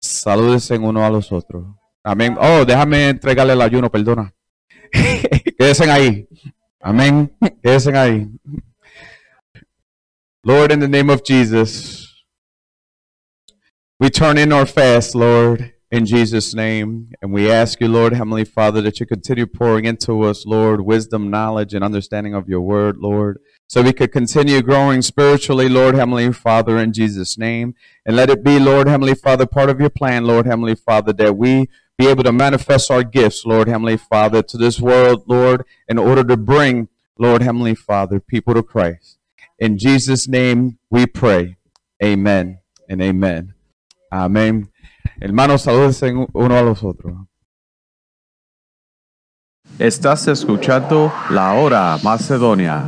Salúdense 0.00 0.76
uno 0.78 1.04
a 1.04 1.10
los 1.10 1.30
otros. 1.30 1.64
Amén. 2.04 2.36
Oh, 2.38 2.64
déjame 2.64 3.08
entregarle 3.08 3.52
el 3.52 3.62
ayuno, 3.62 3.90
perdona. 3.90 4.34
Quédense 5.58 5.90
ahí. 5.90 6.28
Amén. 6.80 7.32
Quédense 7.62 7.96
ahí. 7.96 8.28
Lord, 10.44 10.72
in 10.72 10.80
the 10.80 10.88
name 10.88 11.08
of 11.08 11.22
Jesus, 11.22 12.24
we 14.00 14.10
turn 14.10 14.38
in 14.38 14.52
our 14.52 14.66
fast, 14.66 15.14
Lord, 15.14 15.71
in 15.92 16.06
Jesus' 16.06 16.54
name. 16.54 17.12
And 17.20 17.32
we 17.32 17.50
ask 17.50 17.78
you, 17.80 17.86
Lord, 17.86 18.14
Heavenly 18.14 18.44
Father, 18.44 18.80
that 18.80 18.98
you 18.98 19.04
continue 19.04 19.46
pouring 19.46 19.84
into 19.84 20.22
us, 20.22 20.46
Lord, 20.46 20.80
wisdom, 20.80 21.30
knowledge, 21.30 21.74
and 21.74 21.84
understanding 21.84 22.34
of 22.34 22.48
your 22.48 22.62
word, 22.62 22.96
Lord, 22.96 23.38
so 23.68 23.82
we 23.82 23.92
could 23.92 24.10
continue 24.10 24.62
growing 24.62 25.02
spiritually, 25.02 25.68
Lord, 25.68 25.94
Heavenly 25.94 26.32
Father, 26.32 26.78
in 26.78 26.94
Jesus' 26.94 27.36
name. 27.36 27.74
And 28.06 28.16
let 28.16 28.30
it 28.30 28.42
be, 28.42 28.58
Lord, 28.58 28.88
Heavenly 28.88 29.14
Father, 29.14 29.46
part 29.46 29.68
of 29.68 29.80
your 29.80 29.90
plan, 29.90 30.24
Lord, 30.24 30.46
Heavenly 30.46 30.74
Father, 30.74 31.12
that 31.12 31.36
we 31.36 31.68
be 31.98 32.08
able 32.08 32.24
to 32.24 32.32
manifest 32.32 32.90
our 32.90 33.04
gifts, 33.04 33.44
Lord 33.44 33.68
Heavenly 33.68 33.98
Father, 33.98 34.42
to 34.42 34.56
this 34.56 34.80
world, 34.80 35.24
Lord, 35.26 35.64
in 35.88 35.98
order 35.98 36.24
to 36.24 36.38
bring, 36.38 36.88
Lord 37.18 37.42
Heavenly 37.42 37.74
Father, 37.74 38.18
people 38.18 38.54
to 38.54 38.62
Christ. 38.62 39.18
In 39.58 39.76
Jesus' 39.76 40.26
name 40.26 40.78
we 40.90 41.06
pray. 41.06 41.56
Amen 42.02 42.60
and 42.88 43.02
amen. 43.02 43.52
Amén. 44.10 44.71
Hermanos, 45.24 45.62
saludos 45.62 46.02
uno 46.32 46.56
a 46.56 46.62
los 46.62 46.82
otros. 46.82 47.14
Estás 49.78 50.26
escuchando 50.26 51.12
La 51.30 51.52
Hora 51.52 51.96
Macedonia. 52.02 52.82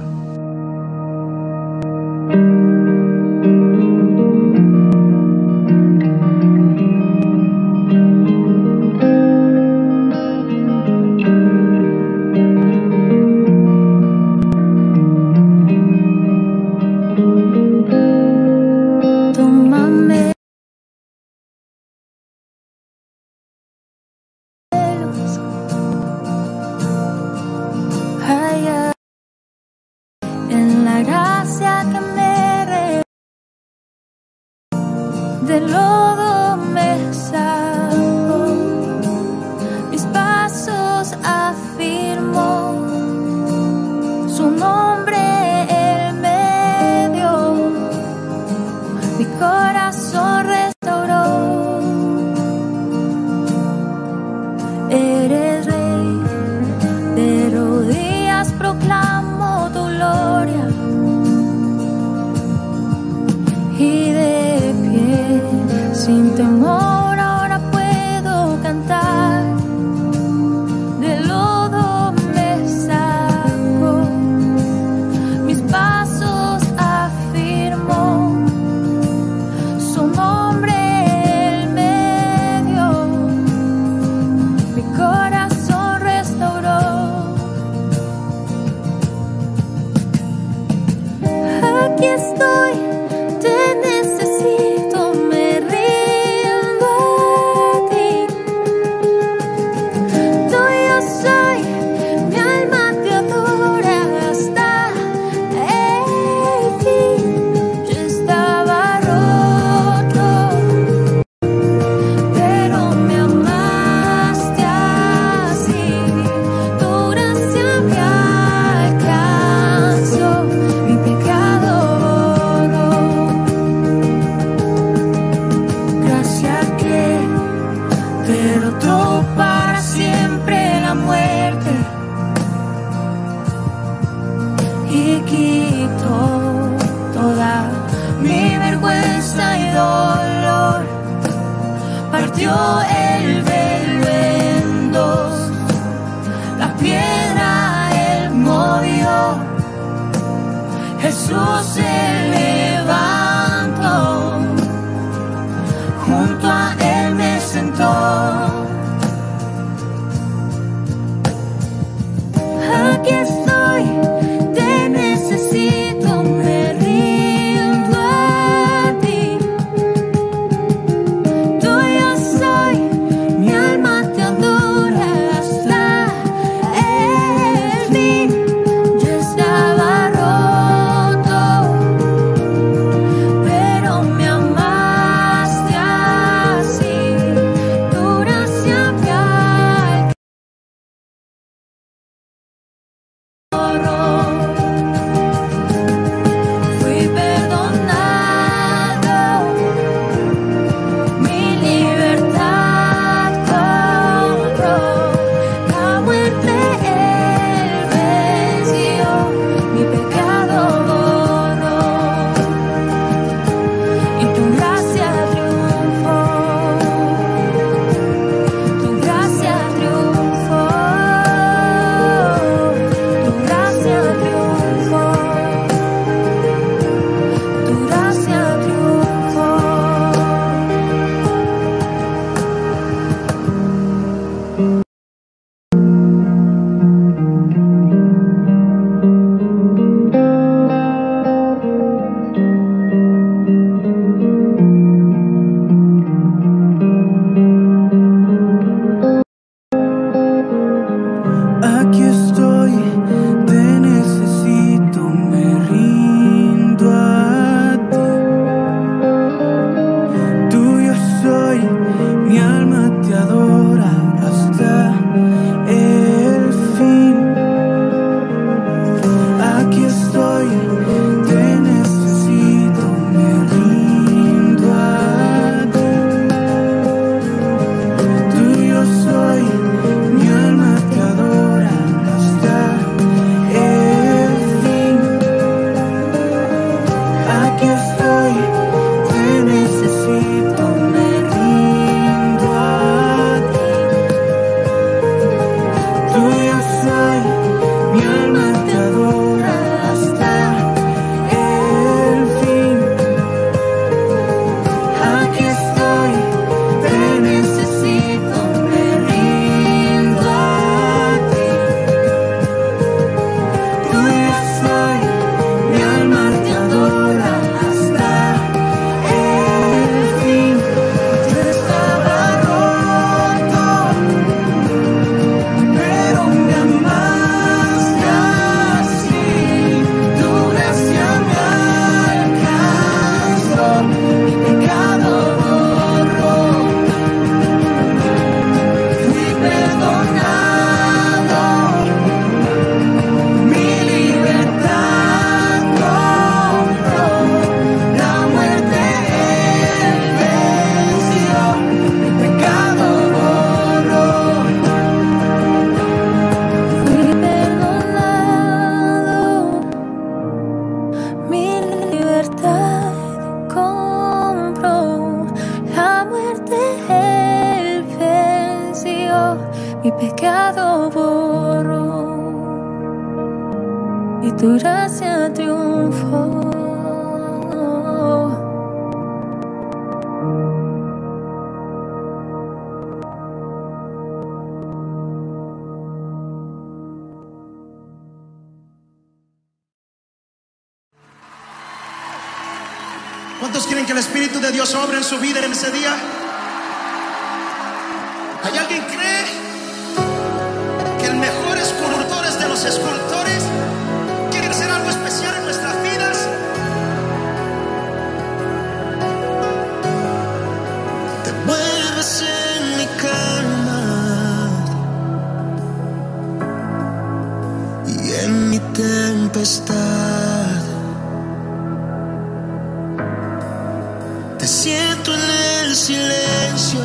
Te 424.44 424.48
siento 424.48 425.14
en 425.14 425.20
el 425.64 425.74
silencio 425.74 426.82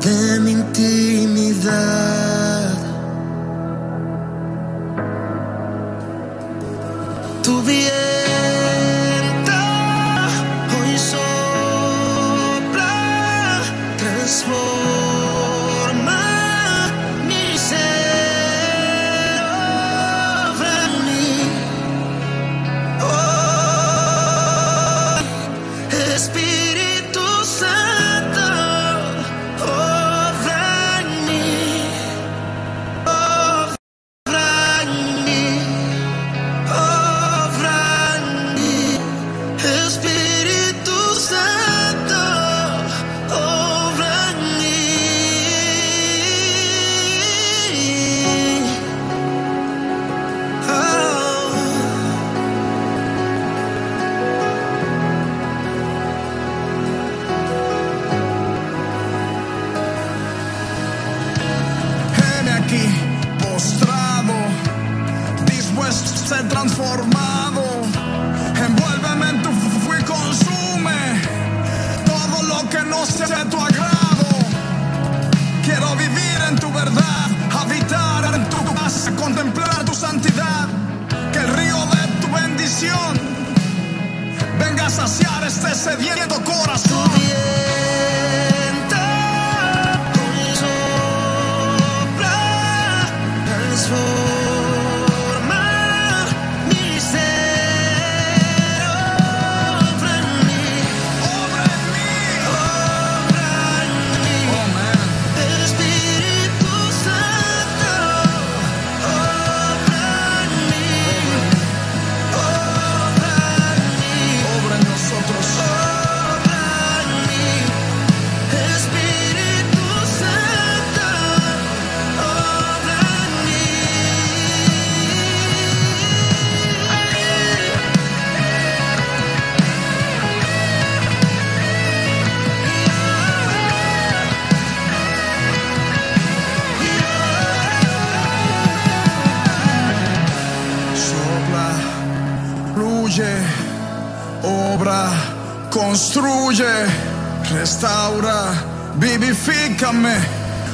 de 0.00 0.40
mi 0.40 0.52
intimidad. 0.52 2.47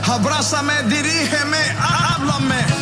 Abrázame, 0.02 0.74
dirígeme, 0.88 1.62
háblame. 1.78 2.73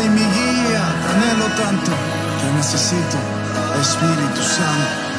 Y 0.00 0.08
mi 0.08 0.20
guía, 0.20 0.84
anhelo 1.12 1.46
tanto. 1.56 1.90
Te 2.40 2.52
necesito, 2.56 3.18
Espíritu 3.80 4.42
Santo. 4.42 5.12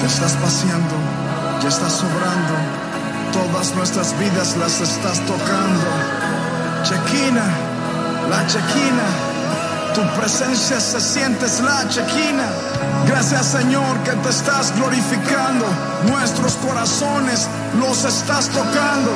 Te 0.00 0.06
estás 0.06 0.32
paseando, 0.32 0.96
ya 1.62 1.68
estás 1.68 1.92
sobrando. 1.92 2.54
Todas 3.32 3.74
nuestras 3.76 4.18
vidas 4.18 4.56
las 4.56 4.80
estás 4.80 5.20
tocando. 5.20 5.86
Chequina, 6.82 7.44
la 8.28 8.46
chequina. 8.46 9.31
Tu 9.94 10.02
presencia 10.18 10.80
se 10.80 11.00
siente, 11.00 11.44
es 11.44 11.60
la 11.60 11.86
chequina. 11.86 12.46
Gracias 13.06 13.46
Señor 13.46 13.98
que 14.04 14.12
te 14.12 14.30
estás 14.30 14.74
glorificando. 14.76 15.66
Nuestros 16.06 16.54
corazones 16.56 17.46
los 17.78 18.04
estás 18.04 18.48
tocando. 18.48 19.10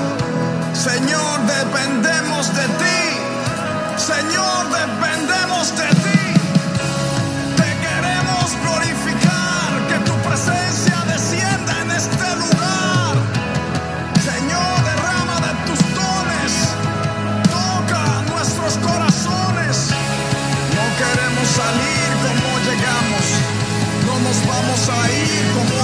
Señor, 0.75 1.41
dependemos 1.47 2.55
de 2.55 2.65
ti. 2.81 3.17
Señor, 3.97 4.67
dependemos 4.69 5.77
de 5.79 5.87
ti. 5.89 5.96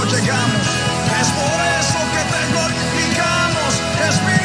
Llegamos. 0.07 0.67
Es 1.21 1.29
por 1.33 1.61
eso 1.81 1.99
que 2.13 2.23
te 2.33 2.41
glorificamos, 2.53 3.81
Espíritu 4.09 4.33
Santo, 4.33 4.42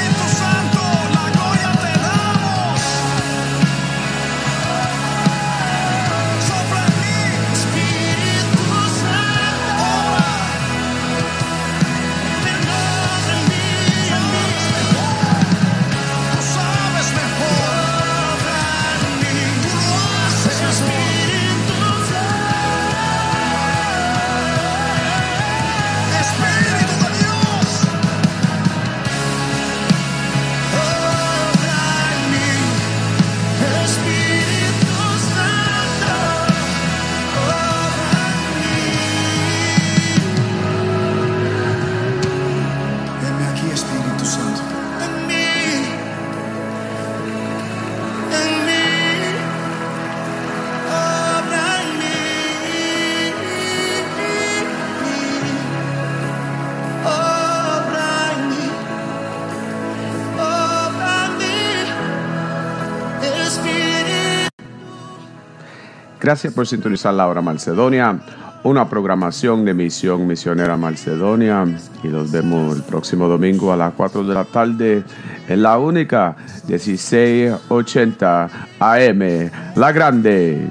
Gracias 66.28 66.52
por 66.54 66.68
sintonizar 66.68 67.14
la 67.14 67.26
hora 67.26 67.42
Macedonia, 67.42 68.20
una 68.64 68.90
programación 68.90 69.64
de 69.64 69.74
Misión 69.74 70.28
Misionera 70.28 70.76
Macedonia. 70.76 71.64
Y 72.04 72.10
nos 72.10 72.30
vemos 72.34 72.76
el 72.76 72.84
próximo 72.84 73.30
domingo 73.30 73.72
a 73.72 73.78
las 73.78 73.94
4 73.94 74.26
de 74.26 74.34
la 74.34 74.44
tarde 74.44 75.06
en 75.48 75.62
la 75.62 75.78
única 75.78 76.36
1680 76.68 78.50
AM, 78.78 79.52
La 79.78 79.94
Grande. 79.94 80.68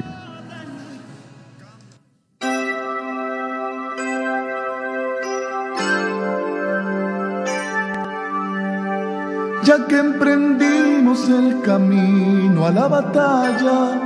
ya 9.62 9.86
que 9.88 9.98
emprendimos 9.98 11.28
el 11.28 11.60
camino 11.62 12.66
a 12.66 12.70
la 12.70 12.86
batalla, 12.86 14.05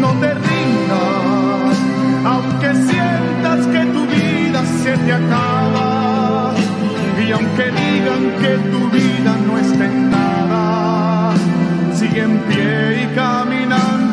No 0.00 0.10
te 0.20 0.34
rindas, 0.34 1.76
aunque 2.24 2.74
sientas 2.74 3.66
que 3.66 3.84
tu 3.94 4.06
vida 4.06 4.64
se 4.82 4.96
te 4.98 5.12
acaba. 5.12 6.52
Y 7.26 7.32
aunque 7.32 7.64
digan 7.64 8.22
que 8.40 8.52
tu 8.70 8.90
vida 8.90 9.36
no 9.46 9.58
está 9.58 9.84
en 9.86 10.10
nada, 10.10 11.34
sigue 11.94 12.22
en 12.22 12.38
pie 12.48 13.02
y 13.02 13.14
caminando, 13.14 14.03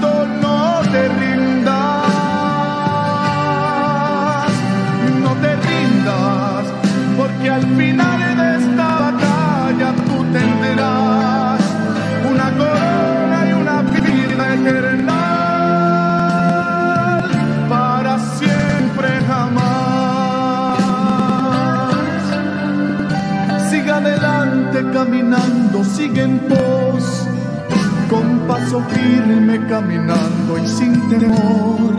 firme 28.89 29.68
caminando 29.68 30.57
y 30.57 30.68
sin 30.68 31.09
temor, 31.09 31.93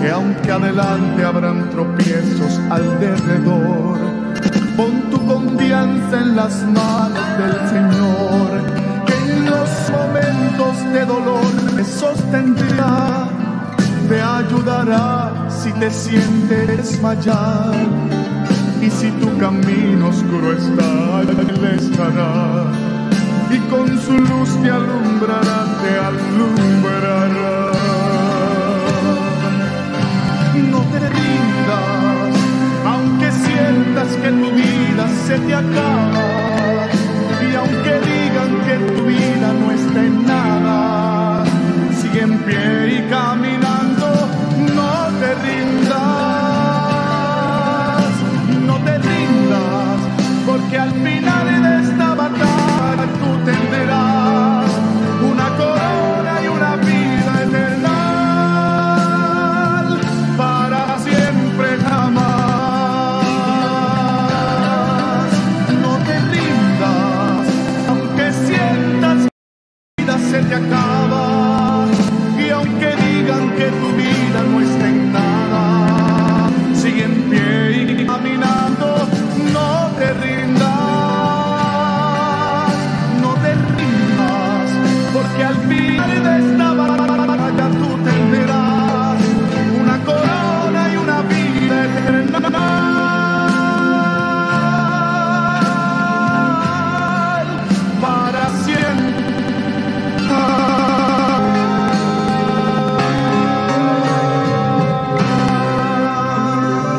que 0.00 0.10
aunque 0.10 0.50
adelante 0.50 1.24
habrán 1.24 1.70
tropiezos 1.70 2.60
alrededor, 2.70 3.98
pon 4.76 5.10
tu 5.10 5.24
confianza 5.26 6.20
en 6.20 6.36
las 6.36 6.62
manos 6.66 7.38
del 7.38 7.54
Señor, 7.68 8.48
que 9.06 9.32
en 9.32 9.46
los 9.46 9.70
momentos 9.90 10.92
de 10.92 11.04
dolor 11.04 11.76
te 11.76 11.84
sostendrá, 11.84 13.28
te 14.08 14.20
ayudará 14.20 15.48
si 15.48 15.72
te 15.72 15.90
sientes 15.90 16.66
desmayar. 16.66 17.74
Y 18.82 18.88
si 18.88 19.10
tu 19.10 19.36
camino 19.36 20.08
oscuro 20.08 20.52
está, 20.52 21.20
Él 21.20 21.78
estará 21.78 22.89
y 23.52 23.58
con 23.70 23.98
su 24.00 24.12
luz 24.12 24.50
te 24.62 24.70
alumbrará, 24.70 25.66
te 25.82 25.98
alumbrará. 25.98 27.72
No 30.70 30.80
te 30.92 30.98
rindas, 31.16 32.32
aunque 32.86 33.32
sientas 33.32 34.08
que 34.22 34.30
tu 34.30 34.50
vida 34.52 35.04
se 35.26 35.38
te 35.38 35.54
acaba 35.54 36.86
y 37.50 37.54
aunque 37.56 37.92
digan 38.10 38.52
que 38.66 38.76
tu 38.92 39.04
vida 39.06 39.52
no 39.60 39.70
está 39.72 40.00
en 40.00 40.26
nada, 40.26 41.44
sigue 42.00 42.22
en 42.22 42.38
pie 42.38 42.98
y 42.98 43.10
caminando, 43.10 44.06
no 44.76 44.92
te 45.20 45.30
rindas, 45.46 45.90
no 48.66 48.76
te 48.84 48.98
rindas, 48.98 49.98
porque 50.46 50.78
al 50.78 50.92
final 50.92 51.29